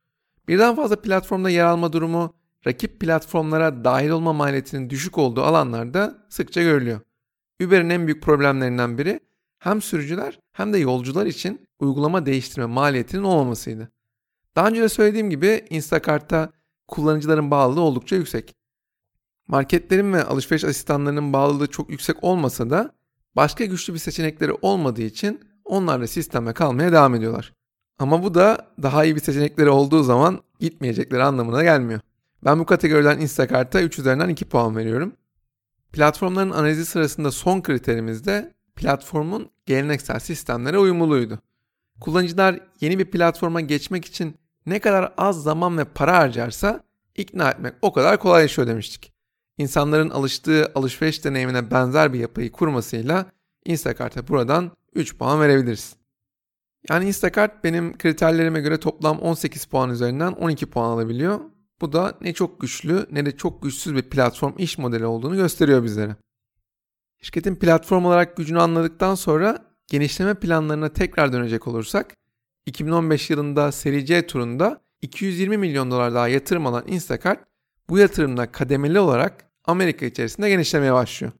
Birden 0.47 0.75
fazla 0.75 1.01
platformda 1.01 1.49
yer 1.49 1.65
alma 1.65 1.93
durumu 1.93 2.40
rakip 2.67 2.99
platformlara 2.99 3.83
dahil 3.83 4.09
olma 4.09 4.33
maliyetinin 4.33 4.89
düşük 4.89 5.17
olduğu 5.17 5.41
alanlarda 5.41 6.25
sıkça 6.29 6.61
görülüyor. 6.61 6.99
Uber'in 7.63 7.89
en 7.89 8.07
büyük 8.07 8.23
problemlerinden 8.23 8.97
biri 8.97 9.19
hem 9.59 9.81
sürücüler 9.81 10.39
hem 10.51 10.73
de 10.73 10.77
yolcular 10.77 11.25
için 11.25 11.67
uygulama 11.79 12.25
değiştirme 12.25 12.65
maliyetinin 12.65 13.23
olmamasıydı. 13.23 13.91
Daha 14.55 14.67
önce 14.67 14.81
de 14.81 14.89
söylediğim 14.89 15.29
gibi 15.29 15.65
Instacart'ta 15.69 16.49
kullanıcıların 16.87 17.51
bağlılığı 17.51 17.81
oldukça 17.81 18.15
yüksek. 18.15 18.55
Marketlerin 19.47 20.13
ve 20.13 20.23
alışveriş 20.23 20.63
asistanlarının 20.63 21.33
bağlılığı 21.33 21.67
çok 21.67 21.89
yüksek 21.89 22.23
olmasa 22.23 22.69
da 22.69 22.91
başka 23.35 23.65
güçlü 23.65 23.93
bir 23.93 23.99
seçenekleri 23.99 24.53
olmadığı 24.61 25.01
için 25.01 25.39
onlar 25.65 26.01
da 26.01 26.07
sisteme 26.07 26.53
kalmaya 26.53 26.91
devam 26.91 27.15
ediyorlar. 27.15 27.53
Ama 27.99 28.23
bu 28.23 28.33
da 28.33 28.67
daha 28.81 29.05
iyi 29.05 29.15
bir 29.15 29.21
seçenekleri 29.21 29.69
olduğu 29.69 30.03
zaman 30.03 30.39
gitmeyecekleri 30.59 31.23
anlamına 31.23 31.63
gelmiyor. 31.63 31.99
Ben 32.45 32.59
bu 32.59 32.65
kategoriden 32.65 33.19
Instacart'a 33.19 33.81
3 33.81 33.99
üzerinden 33.99 34.29
2 34.29 34.45
puan 34.45 34.75
veriyorum. 34.75 35.13
Platformların 35.93 36.51
analizi 36.51 36.85
sırasında 36.85 37.31
son 37.31 37.61
kriterimiz 37.61 38.25
de 38.25 38.53
platformun 38.75 39.51
geleneksel 39.65 40.19
sistemlere 40.19 40.77
uyumluluğuydu. 40.77 41.39
Kullanıcılar 41.99 42.59
yeni 42.81 42.99
bir 42.99 43.05
platforma 43.05 43.61
geçmek 43.61 44.05
için 44.05 44.35
ne 44.65 44.79
kadar 44.79 45.13
az 45.17 45.43
zaman 45.43 45.77
ve 45.77 45.83
para 45.83 46.17
harcarsa 46.17 46.83
ikna 47.15 47.51
etmek 47.51 47.73
o 47.81 47.93
kadar 47.93 48.19
kolaylaşıyor 48.19 48.67
demiştik. 48.67 49.13
İnsanların 49.57 50.09
alıştığı 50.09 50.71
alışveriş 50.75 51.25
deneyimine 51.25 51.71
benzer 51.71 52.13
bir 52.13 52.19
yapıyı 52.19 52.51
kurmasıyla 52.51 53.25
Instacart'a 53.65 54.27
buradan 54.27 54.71
3 54.95 55.17
puan 55.17 55.41
verebiliriz. 55.41 55.95
Yani 56.89 57.07
Instacart 57.07 57.63
benim 57.63 57.97
kriterlerime 57.97 58.61
göre 58.61 58.79
toplam 58.79 59.19
18 59.19 59.65
puan 59.65 59.89
üzerinden 59.89 60.31
12 60.31 60.65
puan 60.65 60.89
alabiliyor. 60.89 61.39
Bu 61.81 61.93
da 61.93 62.17
ne 62.21 62.33
çok 62.33 62.61
güçlü 62.61 63.05
ne 63.11 63.25
de 63.25 63.37
çok 63.37 63.63
güçsüz 63.63 63.95
bir 63.95 64.01
platform 64.01 64.53
iş 64.57 64.77
modeli 64.77 65.05
olduğunu 65.05 65.35
gösteriyor 65.35 65.83
bizlere. 65.83 66.15
Şirketin 67.21 67.55
platform 67.55 68.05
olarak 68.05 68.37
gücünü 68.37 68.61
anladıktan 68.61 69.15
sonra 69.15 69.65
genişleme 69.87 70.33
planlarına 70.33 70.89
tekrar 70.89 71.33
dönecek 71.33 71.67
olursak 71.67 72.15
2015 72.65 73.29
yılında 73.29 73.71
seri 73.71 74.05
C 74.05 74.27
turunda 74.27 74.81
220 75.01 75.57
milyon 75.57 75.91
dolar 75.91 76.13
daha 76.13 76.27
yatırım 76.27 76.67
alan 76.67 76.83
Instacart 76.87 77.39
bu 77.89 77.97
yatırımla 77.97 78.51
kademeli 78.51 78.99
olarak 78.99 79.45
Amerika 79.65 80.05
içerisinde 80.05 80.49
genişlemeye 80.49 80.93
başlıyor. 80.93 81.33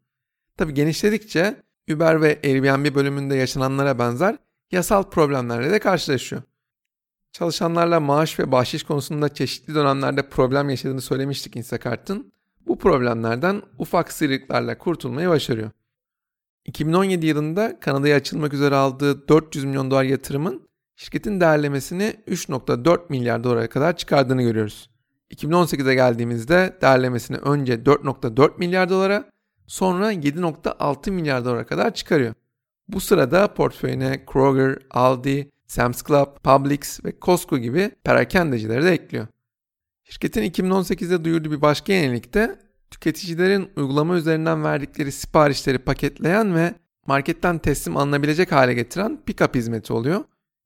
Tabi 0.58 0.74
genişledikçe 0.74 1.56
Uber 1.92 2.22
ve 2.22 2.40
Airbnb 2.44 2.96
bölümünde 2.96 3.36
yaşananlara 3.36 4.00
benzer 4.00 4.38
yasal 4.72 5.04
problemlerle 5.04 5.72
de 5.72 5.80
karşılaşıyor. 5.80 6.42
Çalışanlarla 7.32 8.00
maaş 8.00 8.40
ve 8.40 8.52
bahşiş 8.52 8.84
konusunda 8.84 9.34
çeşitli 9.34 9.76
dönemlerde 9.76 10.30
problem 10.30 10.70
yaşadığını 10.70 11.02
söylemiştik 11.02 11.56
Instacart'ın. 11.56 12.34
Bu 12.68 12.78
problemlerden 12.78 13.62
ufak 13.78 14.12
sıyrıklarla 14.12 14.78
kurtulmayı 14.78 15.30
başarıyor. 15.30 15.72
2017 16.66 17.26
yılında 17.26 17.80
Kanada'ya 17.80 18.16
açılmak 18.16 18.54
üzere 18.54 18.76
aldığı 18.76 19.28
400 19.28 19.66
milyon 19.66 19.92
dolar 19.92 20.04
yatırımın 20.04 20.68
şirketin 20.96 21.42
değerlemesini 21.42 22.16
3.4 22.28 23.00
milyar 23.10 23.44
dolara 23.44 23.70
kadar 23.70 23.98
çıkardığını 23.98 24.42
görüyoruz. 24.42 24.90
2018'e 25.32 25.94
geldiğimizde 25.94 26.78
değerlemesini 26.82 27.38
önce 27.38 27.74
4.4 27.74 28.58
milyar 28.58 28.90
dolara 28.90 29.30
sonra 29.68 30.14
7.6 30.14 31.12
milyar 31.12 31.46
dolara 31.46 31.66
kadar 31.66 31.94
çıkarıyor. 31.94 32.34
Bu 32.88 33.00
sırada 33.00 33.54
portföyüne 33.54 34.26
Kroger, 34.26 34.80
Aldi, 34.92 35.51
Sam's 35.72 36.04
Club, 36.04 36.28
Publix 36.44 37.06
ve 37.06 37.14
Costco 37.22 37.58
gibi 37.58 37.92
perakendecileri 38.04 38.84
de 38.84 38.92
ekliyor. 38.92 39.28
Şirketin 40.04 40.42
2018'de 40.42 41.26
duyurduğu 41.26 41.52
bir 41.52 41.62
başka 41.62 41.94
yenilik 41.94 42.34
de 42.34 42.60
tüketicilerin 42.92 43.70
uygulama 43.76 44.16
üzerinden 44.16 44.64
verdikleri 44.64 45.12
siparişleri 45.12 45.80
paketleyen 45.80 46.56
ve 46.56 46.74
marketten 47.08 47.58
teslim 47.58 47.98
alınabilecek 47.98 48.52
hale 48.52 48.74
getiren 48.74 49.20
pick-up 49.28 49.56
hizmeti 49.56 49.94
oluyor. 49.94 50.24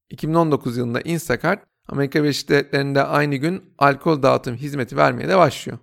2019 0.10 0.78
yılında 0.78 1.02
Instacart 1.02 1.64
Amerika 1.88 2.24
Birleşik 2.24 2.50
Devletleri'nde 2.50 3.04
aynı 3.04 3.36
gün 3.36 3.64
alkol 3.78 4.24
dağıtım 4.24 4.56
hizmeti 4.56 4.98
vermeye 4.98 5.30
de 5.30 5.38
başlıyor. 5.38 5.78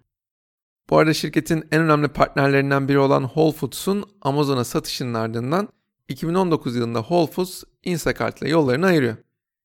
Bu 0.91 0.99
arada 0.99 1.15
şirketin 1.15 1.65
en 1.71 1.81
önemli 1.83 2.09
partnerlerinden 2.09 2.89
biri 2.89 2.99
olan 2.99 3.23
Whole 3.23 3.53
Foods'un 3.53 4.05
Amazon'a 4.23 4.65
satışının 4.65 5.15
ardından 5.15 5.69
2019 6.09 6.77
yılında 6.77 7.01
Whole 7.01 7.31
Foods 7.31 7.65
Instacart 7.83 8.43
ile 8.43 8.51
yollarını 8.51 8.87
ayırıyor. 8.87 9.17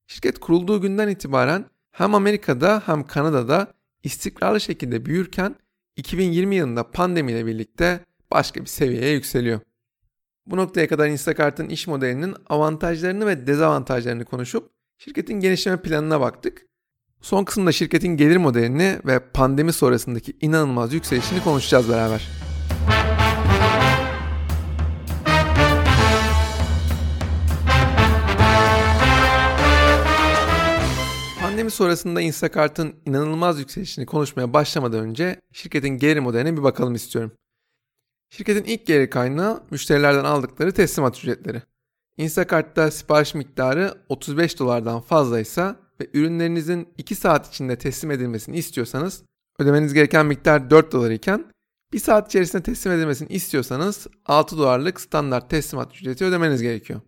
Şirket 0.08 0.40
kurulduğu 0.40 0.82
günden 0.82 1.08
itibaren 1.08 1.66
hem 1.92 2.16
Amerika'da 2.16 2.84
hem 2.86 3.04
Kanada'da 3.04 3.74
istikrarlı 4.04 4.62
şekilde 4.62 5.06
büyürken 5.06 5.56
2020 5.96 6.56
yılında 6.56 6.92
pandemiyle 6.92 7.46
birlikte 7.46 8.00
başka 8.32 8.62
bir 8.62 8.66
seviyeye 8.66 9.14
yükseliyor. 9.14 9.60
Bu 10.46 10.58
noktaya 10.58 10.88
kadar 10.88 11.08
Instacart'ın 11.08 11.70
iş 11.70 11.88
modelinin 11.88 12.36
avantajlarını 12.50 13.28
ve 13.28 13.48
dezavantajlarını 13.48 14.26
konuşup 14.26 14.70
şirketin 14.98 15.40
genişleme 15.40 15.82
planına 15.82 16.22
baktık. 16.22 16.68
Son 17.22 17.44
kısımda 17.44 17.72
şirketin 17.72 18.18
gelir 18.18 18.38
modelini 18.38 19.00
ve 19.06 19.20
pandemi 19.20 19.74
sonrasındaki 19.74 20.38
inanılmaz 20.42 20.94
yükselişini 20.94 21.44
konuşacağız 21.44 21.90
beraber. 21.90 22.47
Pandemi 31.68 31.78
sonrasında 31.78 32.22
Instacart'ın 32.22 32.96
inanılmaz 33.06 33.60
yükselişini 33.60 34.06
konuşmaya 34.06 34.54
başlamadan 34.54 35.00
önce 35.00 35.42
şirketin 35.54 35.90
gelir 35.90 36.20
modeline 36.20 36.58
bir 36.58 36.64
bakalım 36.64 36.96
istiyorum. 36.96 37.32
Şirketin 38.30 38.64
ilk 38.64 38.86
gelir 38.86 39.10
kaynağı 39.10 39.64
müşterilerden 39.72 40.24
aldıkları 40.24 40.72
teslimat 40.72 41.18
ücretleri. 41.18 41.62
Instacart'ta 42.18 42.92
sipariş 42.92 43.34
miktarı 43.34 43.94
35 44.10 44.60
dolardan 44.60 45.02
fazlaysa 45.02 45.76
ve 46.02 46.08
ürünlerinizin 46.14 46.88
2 46.98 47.16
saat 47.16 47.48
içinde 47.48 47.78
teslim 47.78 48.12
edilmesini 48.12 48.58
istiyorsanız 48.58 49.24
ödemeniz 49.60 49.94
gereken 49.94 50.26
miktar 50.26 50.70
4 50.70 50.92
dolar 50.92 51.12
iken 51.12 51.46
1 51.94 52.00
saat 52.00 52.28
içerisinde 52.28 52.64
teslim 52.64 52.94
edilmesini 52.94 53.30
istiyorsanız 53.30 54.08
6 54.26 54.58
dolarlık 54.58 55.02
standart 55.02 55.50
teslimat 55.50 55.96
ücreti 55.96 56.26
ödemeniz 56.26 56.62
gerekiyor. 56.62 57.02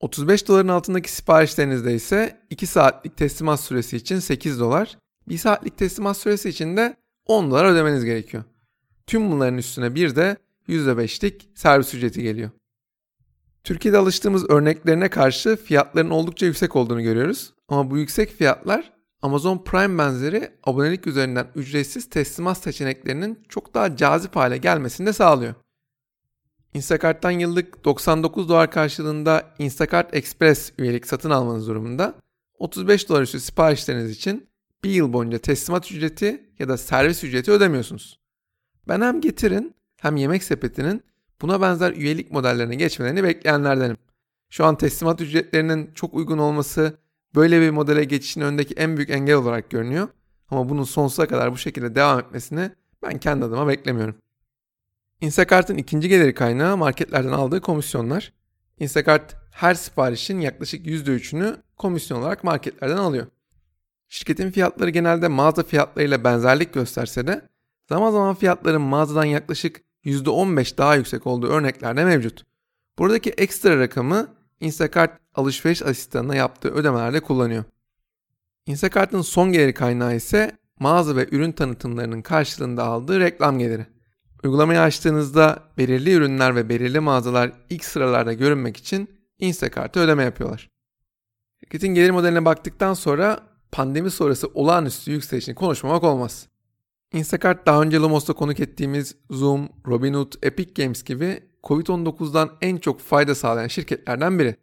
35 0.00 0.48
doların 0.48 0.68
altındaki 0.68 1.12
siparişlerinizde 1.12 1.94
ise 1.94 2.40
2 2.50 2.66
saatlik 2.66 3.16
teslimat 3.16 3.60
süresi 3.60 3.96
için 3.96 4.18
8 4.18 4.60
dolar, 4.60 4.98
1 5.28 5.38
saatlik 5.38 5.78
teslimat 5.78 6.16
süresi 6.16 6.48
için 6.48 6.76
de 6.76 6.96
10 7.26 7.50
dolar 7.50 7.64
ödemeniz 7.64 8.04
gerekiyor. 8.04 8.44
Tüm 9.06 9.30
bunların 9.30 9.58
üstüne 9.58 9.94
bir 9.94 10.16
de 10.16 10.36
%5'lik 10.68 11.48
servis 11.54 11.94
ücreti 11.94 12.22
geliyor. 12.22 12.50
Türkiye'de 13.64 13.98
alıştığımız 13.98 14.50
örneklerine 14.50 15.08
karşı 15.08 15.56
fiyatların 15.56 16.10
oldukça 16.10 16.46
yüksek 16.46 16.76
olduğunu 16.76 17.02
görüyoruz. 17.02 17.54
Ama 17.68 17.90
bu 17.90 17.98
yüksek 17.98 18.30
fiyatlar 18.30 18.92
Amazon 19.22 19.64
Prime 19.64 19.98
benzeri 19.98 20.50
abonelik 20.64 21.06
üzerinden 21.06 21.46
ücretsiz 21.54 22.10
teslimat 22.10 22.58
seçeneklerinin 22.58 23.38
çok 23.48 23.74
daha 23.74 23.96
cazip 23.96 24.36
hale 24.36 24.56
gelmesini 24.56 25.06
de 25.06 25.12
sağlıyor. 25.12 25.54
Instacart'tan 26.74 27.30
yıllık 27.30 27.84
99 27.84 28.48
dolar 28.48 28.70
karşılığında 28.70 29.54
Instacart 29.58 30.14
Express 30.14 30.72
üyelik 30.78 31.06
satın 31.06 31.30
almanız 31.30 31.68
durumunda 31.68 32.14
35 32.58 33.08
dolar 33.08 33.22
üstü 33.22 33.40
siparişleriniz 33.40 34.10
için 34.10 34.46
bir 34.84 34.90
yıl 34.90 35.12
boyunca 35.12 35.38
teslimat 35.38 35.92
ücreti 35.92 36.50
ya 36.58 36.68
da 36.68 36.78
servis 36.78 37.24
ücreti 37.24 37.50
ödemiyorsunuz. 37.50 38.20
Ben 38.88 39.00
hem 39.00 39.20
Getir'in 39.20 39.74
hem 39.96 40.16
Yemek 40.16 40.44
Sepeti'nin 40.44 41.02
buna 41.42 41.60
benzer 41.60 41.92
üyelik 41.92 42.32
modellerine 42.32 42.74
geçmelerini 42.74 43.24
bekleyenlerdenim. 43.24 43.96
Şu 44.50 44.64
an 44.64 44.78
teslimat 44.78 45.20
ücretlerinin 45.20 45.90
çok 45.94 46.14
uygun 46.14 46.38
olması 46.38 46.98
böyle 47.34 47.60
bir 47.60 47.70
modele 47.70 48.04
geçişin 48.04 48.40
öndeki 48.40 48.74
en 48.74 48.96
büyük 48.96 49.10
engel 49.10 49.34
olarak 49.34 49.70
görünüyor. 49.70 50.08
Ama 50.50 50.68
bunun 50.68 50.84
sonsuza 50.84 51.26
kadar 51.26 51.52
bu 51.52 51.56
şekilde 51.56 51.94
devam 51.94 52.20
etmesini 52.20 52.70
ben 53.02 53.18
kendi 53.18 53.44
adıma 53.44 53.68
beklemiyorum. 53.68 54.14
Instacart'ın 55.20 55.76
ikinci 55.76 56.08
geliri 56.08 56.34
kaynağı 56.34 56.76
marketlerden 56.76 57.32
aldığı 57.32 57.60
komisyonlar. 57.60 58.32
Instacart 58.78 59.36
her 59.50 59.74
siparişin 59.74 60.40
yaklaşık 60.40 60.86
%3'ünü 60.86 61.56
komisyon 61.76 62.20
olarak 62.20 62.44
marketlerden 62.44 62.96
alıyor. 62.96 63.26
Şirketin 64.08 64.50
fiyatları 64.50 64.90
genelde 64.90 65.28
mağaza 65.28 65.62
fiyatlarıyla 65.62 66.24
benzerlik 66.24 66.74
gösterse 66.74 67.26
de 67.26 67.48
zaman 67.88 68.10
zaman 68.10 68.34
fiyatların 68.34 68.82
mağazadan 68.82 69.24
yaklaşık 69.24 69.80
%15 70.04 70.78
daha 70.78 70.94
yüksek 70.94 71.26
olduğu 71.26 71.48
örnekler 71.48 71.96
de 71.96 72.04
mevcut. 72.04 72.44
Buradaki 72.98 73.30
ekstra 73.30 73.78
rakamı 73.78 74.28
Instacart 74.60 75.18
alışveriş 75.34 75.82
asistanına 75.82 76.34
yaptığı 76.34 76.68
ödemelerde 76.68 77.20
kullanıyor. 77.20 77.64
Instacart'ın 78.66 79.22
son 79.22 79.52
geliri 79.52 79.74
kaynağı 79.74 80.16
ise 80.16 80.58
mağaza 80.78 81.16
ve 81.16 81.28
ürün 81.30 81.52
tanıtımlarının 81.52 82.22
karşılığında 82.22 82.84
aldığı 82.84 83.20
reklam 83.20 83.58
geliri. 83.58 83.86
Uygulamayı 84.44 84.80
açtığınızda 84.80 85.62
belirli 85.78 86.12
ürünler 86.12 86.56
ve 86.56 86.68
belirli 86.68 87.00
mağazalar 87.00 87.52
ilk 87.70 87.84
sıralarda 87.84 88.32
görünmek 88.32 88.76
için 88.76 89.08
Instacart'a 89.38 90.00
ödeme 90.00 90.22
yapıyorlar. 90.22 90.70
Şirketin 91.60 91.88
gelir 91.88 92.10
modeline 92.10 92.44
baktıktan 92.44 92.94
sonra 92.94 93.40
pandemi 93.72 94.10
sonrası 94.10 94.48
olağanüstü 94.54 95.10
yükselişini 95.10 95.54
konuşmamak 95.54 96.04
olmaz. 96.04 96.48
Instacart 97.12 97.66
daha 97.66 97.82
önce 97.82 97.96
Lumos'ta 97.98 98.32
konuk 98.32 98.60
ettiğimiz 98.60 99.16
Zoom, 99.30 99.68
Robinhood, 99.86 100.32
Epic 100.42 100.82
Games 100.82 101.02
gibi 101.02 101.42
Covid-19'dan 101.64 102.50
en 102.60 102.76
çok 102.76 103.00
fayda 103.00 103.34
sağlayan 103.34 103.68
şirketlerden 103.68 104.38
biri. 104.38 104.56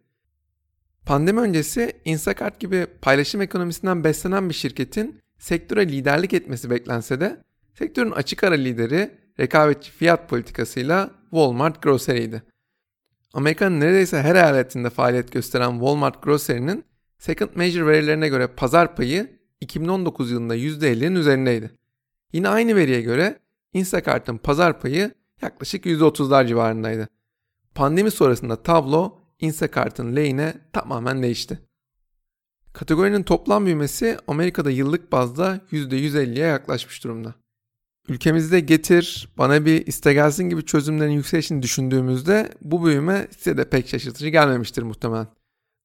Pandemi 1.06 1.40
öncesi 1.40 1.92
Instacart 2.04 2.60
gibi 2.60 2.86
paylaşım 3.02 3.40
ekonomisinden 3.40 4.04
beslenen 4.04 4.48
bir 4.48 4.54
şirketin 4.54 5.20
sektöre 5.38 5.88
liderlik 5.88 6.34
etmesi 6.34 6.70
beklense 6.70 7.20
de 7.20 7.42
sektörün 7.74 8.10
açık 8.10 8.44
ara 8.44 8.54
lideri 8.54 9.27
rekabetçi 9.40 9.90
fiyat 9.90 10.28
politikasıyla 10.28 11.10
Walmart 11.30 11.82
Grocery'ydi. 11.82 12.42
Amerika'nın 13.32 13.80
neredeyse 13.80 14.22
her 14.22 14.34
eyaletinde 14.34 14.90
faaliyet 14.90 15.32
gösteren 15.32 15.70
Walmart 15.70 16.22
Grocery'nin 16.22 16.84
Second 17.18 17.50
Measure 17.54 17.86
verilerine 17.86 18.28
göre 18.28 18.46
pazar 18.46 18.96
payı 18.96 19.38
2019 19.60 20.30
yılında 20.30 20.56
%50'nin 20.56 21.14
üzerindeydi. 21.14 21.70
Yine 22.32 22.48
aynı 22.48 22.76
veriye 22.76 23.00
göre 23.00 23.38
Instacart'ın 23.72 24.38
pazar 24.38 24.80
payı 24.80 25.14
yaklaşık 25.42 25.84
%30'lar 25.86 26.46
civarındaydı. 26.46 27.08
Pandemi 27.74 28.10
sonrasında 28.10 28.62
tablo 28.62 29.18
Instacart'ın 29.40 30.16
lehine 30.16 30.54
tamamen 30.72 31.22
değişti. 31.22 31.58
Kategorinin 32.72 33.22
toplam 33.22 33.66
büyümesi 33.66 34.18
Amerika'da 34.28 34.70
yıllık 34.70 35.12
bazda 35.12 35.60
%150'ye 35.72 36.46
yaklaşmış 36.46 37.04
durumda. 37.04 37.34
Ülkemizde 38.08 38.60
getir, 38.60 39.28
bana 39.38 39.64
bir 39.64 39.86
iste 39.86 40.12
gelsin 40.12 40.44
gibi 40.44 40.64
çözümlerin 40.64 41.10
yükselişini 41.10 41.62
düşündüğümüzde 41.62 42.52
bu 42.62 42.86
büyüme 42.86 43.28
size 43.38 43.56
de 43.56 43.70
pek 43.70 43.88
şaşırtıcı 43.88 44.28
gelmemiştir 44.28 44.82
muhtemelen. 44.82 45.26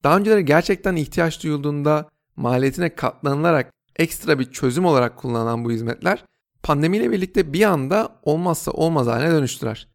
Daha 0.03 0.17
önceleri 0.17 0.45
gerçekten 0.45 0.95
ihtiyaç 0.95 1.43
duyulduğunda 1.43 2.09
maliyetine 2.36 2.95
katlanılarak 2.95 3.73
ekstra 3.95 4.39
bir 4.39 4.51
çözüm 4.51 4.86
olarak 4.86 5.17
kullanılan 5.17 5.65
bu 5.65 5.71
hizmetler 5.71 6.25
pandemiyle 6.63 7.12
birlikte 7.12 7.53
bir 7.53 7.63
anda 7.63 8.19
olmazsa 8.23 8.71
olmaz 8.71 9.07
haline 9.07 9.31
dönüştüler. 9.31 9.88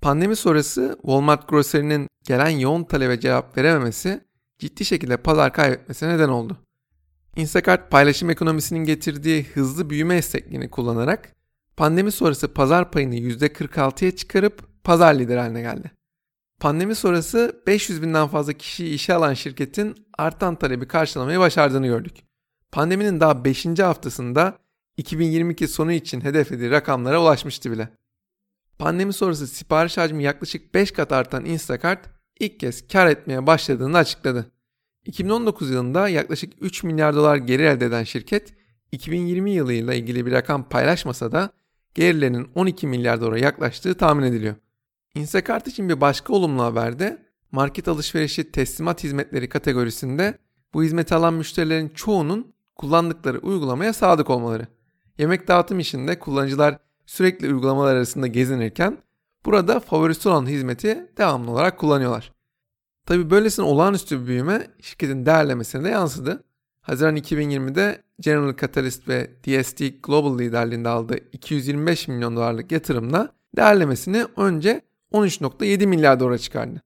Pandemi 0.00 0.36
sonrası 0.36 0.98
Walmart 1.02 1.48
Grocery'nin 1.48 2.08
gelen 2.24 2.48
yoğun 2.48 2.84
talebe 2.84 3.20
cevap 3.20 3.58
verememesi 3.58 4.20
ciddi 4.58 4.84
şekilde 4.84 5.16
pazar 5.16 5.52
kaybetmesine 5.52 6.08
neden 6.08 6.28
oldu. 6.28 6.56
Instacart 7.36 7.90
paylaşım 7.90 8.30
ekonomisinin 8.30 8.84
getirdiği 8.84 9.44
hızlı 9.44 9.90
büyüme 9.90 10.16
esnekliğini 10.16 10.70
kullanarak 10.70 11.35
pandemi 11.76 12.12
sonrası 12.12 12.54
pazar 12.54 12.90
payını 12.90 13.14
%46'ya 13.14 14.16
çıkarıp 14.16 14.84
pazar 14.84 15.14
lideri 15.14 15.38
haline 15.38 15.60
geldi. 15.60 15.90
Pandemi 16.60 16.94
sonrası 16.94 17.62
500 17.66 18.02
binden 18.02 18.28
fazla 18.28 18.52
kişiyi 18.52 18.94
işe 18.94 19.14
alan 19.14 19.34
şirketin 19.34 20.06
artan 20.18 20.56
talebi 20.56 20.88
karşılamayı 20.88 21.38
başardığını 21.38 21.86
gördük. 21.86 22.14
Pandeminin 22.72 23.20
daha 23.20 23.44
5. 23.44 23.66
haftasında 23.78 24.58
2022 24.96 25.68
sonu 25.68 25.92
için 25.92 26.20
hedeflediği 26.20 26.70
rakamlara 26.70 27.22
ulaşmıştı 27.22 27.72
bile. 27.72 27.88
Pandemi 28.78 29.12
sonrası 29.12 29.46
sipariş 29.46 29.96
hacmi 29.96 30.22
yaklaşık 30.22 30.74
5 30.74 30.90
kat 30.90 31.12
artan 31.12 31.44
Instacart 31.44 32.10
ilk 32.40 32.60
kez 32.60 32.88
kar 32.88 33.06
etmeye 33.06 33.46
başladığını 33.46 33.98
açıkladı. 33.98 34.52
2019 35.04 35.70
yılında 35.70 36.08
yaklaşık 36.08 36.52
3 36.60 36.82
milyar 36.82 37.16
dolar 37.16 37.36
geri 37.36 37.62
elde 37.62 37.86
eden 37.86 38.04
şirket 38.04 38.54
2020 38.92 39.50
yılıyla 39.50 39.94
ilgili 39.94 40.26
bir 40.26 40.32
rakam 40.32 40.68
paylaşmasa 40.68 41.32
da 41.32 41.50
gelirlerinin 41.96 42.48
12 42.54 42.86
milyar 42.86 43.20
dolara 43.20 43.38
yaklaştığı 43.38 43.94
tahmin 43.94 44.22
ediliyor. 44.22 44.54
Instacart 45.14 45.66
için 45.66 45.88
bir 45.88 46.00
başka 46.00 46.32
olumlu 46.32 46.62
haber 46.62 46.98
de 46.98 47.26
market 47.52 47.88
alışverişi 47.88 48.52
teslimat 48.52 49.04
hizmetleri 49.04 49.48
kategorisinde 49.48 50.38
bu 50.74 50.82
hizmeti 50.82 51.14
alan 51.14 51.34
müşterilerin 51.34 51.88
çoğunun 51.88 52.54
kullandıkları 52.74 53.38
uygulamaya 53.38 53.92
sadık 53.92 54.30
olmaları. 54.30 54.66
Yemek 55.18 55.48
dağıtım 55.48 55.78
işinde 55.78 56.18
kullanıcılar 56.18 56.78
sürekli 57.06 57.54
uygulamalar 57.54 57.96
arasında 57.96 58.26
gezinirken 58.26 58.98
burada 59.44 59.80
favorisi 59.80 60.28
olan 60.28 60.46
hizmeti 60.46 61.12
devamlı 61.18 61.50
olarak 61.50 61.78
kullanıyorlar. 61.78 62.32
Tabi 63.06 63.30
böylesine 63.30 63.64
olağanüstü 63.64 64.22
bir 64.22 64.26
büyüme 64.26 64.66
şirketin 64.80 65.26
değerlemesine 65.26 65.84
de 65.84 65.88
yansıdı. 65.88 66.44
Haziran 66.86 67.16
2020'de 67.16 68.02
General 68.20 68.56
Catalyst 68.56 69.08
ve 69.08 69.30
DST 69.44 69.82
Global 70.02 70.38
liderliğinde 70.38 70.88
aldığı 70.88 71.18
225 71.32 72.08
milyon 72.08 72.36
dolarlık 72.36 72.72
yatırımla 72.72 73.32
değerlemesini 73.56 74.26
önce 74.36 74.80
13.7 75.12 75.86
milyar 75.86 76.20
dolara 76.20 76.38
çıkardı. 76.38 76.82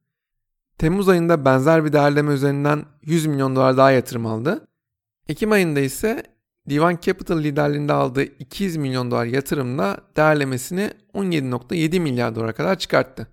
Temmuz 0.78 1.08
ayında 1.08 1.44
benzer 1.44 1.84
bir 1.84 1.92
değerleme 1.92 2.32
üzerinden 2.32 2.84
100 3.02 3.26
milyon 3.26 3.56
dolar 3.56 3.76
daha 3.76 3.90
yatırım 3.90 4.26
aldı. 4.26 4.68
Ekim 5.28 5.52
ayında 5.52 5.80
ise 5.80 6.22
Divan 6.68 6.98
Capital 7.02 7.38
liderliğinde 7.38 7.92
aldığı 7.92 8.22
200 8.22 8.76
milyon 8.76 9.10
dolar 9.10 9.24
yatırımla 9.24 9.98
değerlemesini 10.16 10.90
17.7 11.14 12.00
milyar 12.00 12.34
dolara 12.34 12.52
kadar 12.52 12.78
çıkarttı. 12.78 13.26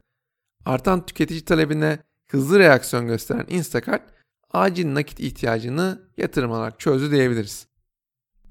Artan 0.66 1.06
tüketici 1.06 1.46
talebine 1.46 2.00
hızlı 2.28 2.60
reaksiyon 2.60 3.08
gösteren 3.08 3.46
Instacart, 3.50 4.17
acil 4.52 4.94
nakit 4.94 5.20
ihtiyacını 5.20 6.02
yatırım 6.18 6.52
olarak 6.52 6.80
çözdü 6.80 7.12
diyebiliriz. 7.12 7.68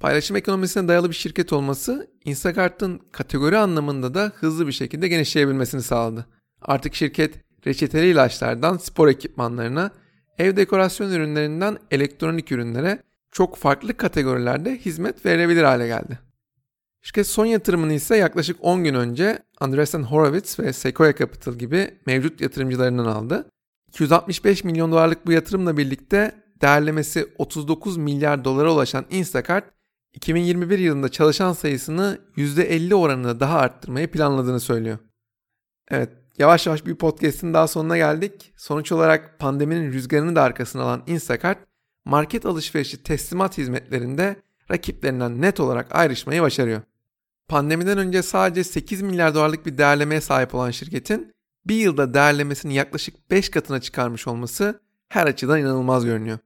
Paylaşım 0.01 0.37
ekonomisine 0.37 0.89
dayalı 0.89 1.11
bir 1.11 1.15
şirket 1.15 1.53
olması 1.53 2.11
Instacart'ın 2.25 3.01
kategori 3.13 3.59
anlamında 3.59 4.15
da 4.15 4.33
hızlı 4.35 4.67
bir 4.67 4.73
şekilde 4.73 5.09
genişleyebilmesini 5.09 5.83
sağladı. 5.83 6.27
Artık 6.63 6.95
şirket 6.95 7.35
reçeteli 7.67 8.11
ilaçlardan 8.11 8.77
spor 8.77 9.09
ekipmanlarına, 9.09 9.91
ev 10.39 10.57
dekorasyon 10.57 11.11
ürünlerinden 11.11 11.79
elektronik 11.91 12.53
ürünlere 12.53 13.03
çok 13.33 13.57
farklı 13.57 13.97
kategorilerde 13.97 14.77
hizmet 14.79 15.27
verebilir 15.27 15.63
hale 15.63 15.87
geldi. 15.87 16.19
Şirket 17.03 17.27
son 17.27 17.47
yatırımını 17.47 17.93
ise 17.93 18.17
yaklaşık 18.17 18.57
10 18.61 18.85
gün 18.85 18.95
önce 18.95 19.39
Andreessen 19.61 20.03
Horowitz 20.03 20.59
ve 20.59 20.73
Sequoia 20.73 21.17
Capital 21.17 21.55
gibi 21.55 21.99
mevcut 22.07 22.41
yatırımcılarından 22.41 23.05
aldı. 23.05 23.51
265 23.97 24.65
milyon 24.65 24.93
dolarlık 24.93 25.27
bu 25.27 25.33
yatırımla 25.33 25.77
birlikte 25.77 26.43
değerlemesi 26.61 27.29
39 27.39 27.97
milyar 27.97 28.45
dolara 28.45 28.73
ulaşan 28.73 29.05
Instacart, 29.11 29.65
2021 30.15 30.79
yılında 30.79 31.09
çalışan 31.09 31.53
sayısını 31.53 32.19
%50 32.37 32.95
oranında 32.95 33.41
daha 33.41 33.59
arttırmayı 33.59 34.11
planladığını 34.11 34.61
söylüyor. 34.61 34.99
Evet, 35.91 36.11
yavaş 36.39 36.67
yavaş 36.67 36.87
bir 36.87 36.95
podcast'in 36.95 37.55
daha 37.55 37.69
sonuna 37.69 37.97
geldik. 37.97 38.53
Sonuç 38.57 38.93
olarak 38.93 39.39
pandeminin 39.39 39.93
rüzgarını 39.93 40.37
da 40.37 40.43
arkasına 40.43 40.83
alan 40.83 41.03
Instacart, 41.07 41.59
market 42.05 42.47
alışverişi 42.47 43.03
teslimat 43.03 43.59
hizmetlerinde 43.59 44.37
rakiplerinden 44.71 45.43
net 45.43 45.61
olarak 45.61 45.95
ayrışmayı 45.97 46.43
başarıyor. 46.43 46.83
Pandemiden 47.49 47.99
önce 47.99 48.23
sadece 48.23 48.65
8 48.65 49.03
milyar 49.03 49.35
dolarlık 49.35 49.67
bir 49.67 49.79
değerlemeye 49.79 50.21
sahip 50.21 50.55
olan 50.55 50.71
şirketin 50.71 51.36
bir 51.69 51.77
yılda 51.77 52.15
değerlemesini 52.15 52.75
yaklaşık 52.75 53.31
5 53.31 53.49
katına 53.49 53.81
çıkarmış 53.81 54.27
olması 54.27 54.81
her 55.09 55.27
açıdan 55.27 55.61
inanılmaz 55.61 56.05
görünüyor. 56.05 56.39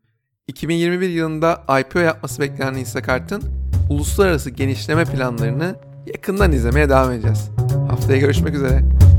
2021 0.49 1.09
yılında 1.09 1.65
IPO 1.81 1.99
yapması 1.99 2.43
beklenen 2.43 2.75
Instacart'ın 2.75 3.43
uluslararası 3.91 4.51
genişleme 4.51 5.05
planlarını 5.05 5.77
yakından 6.07 6.53
izlemeye 6.53 6.89
devam 6.89 7.13
edeceğiz. 7.13 7.51
Haftaya 7.89 8.19
görüşmek 8.19 8.55
üzere. 8.55 9.10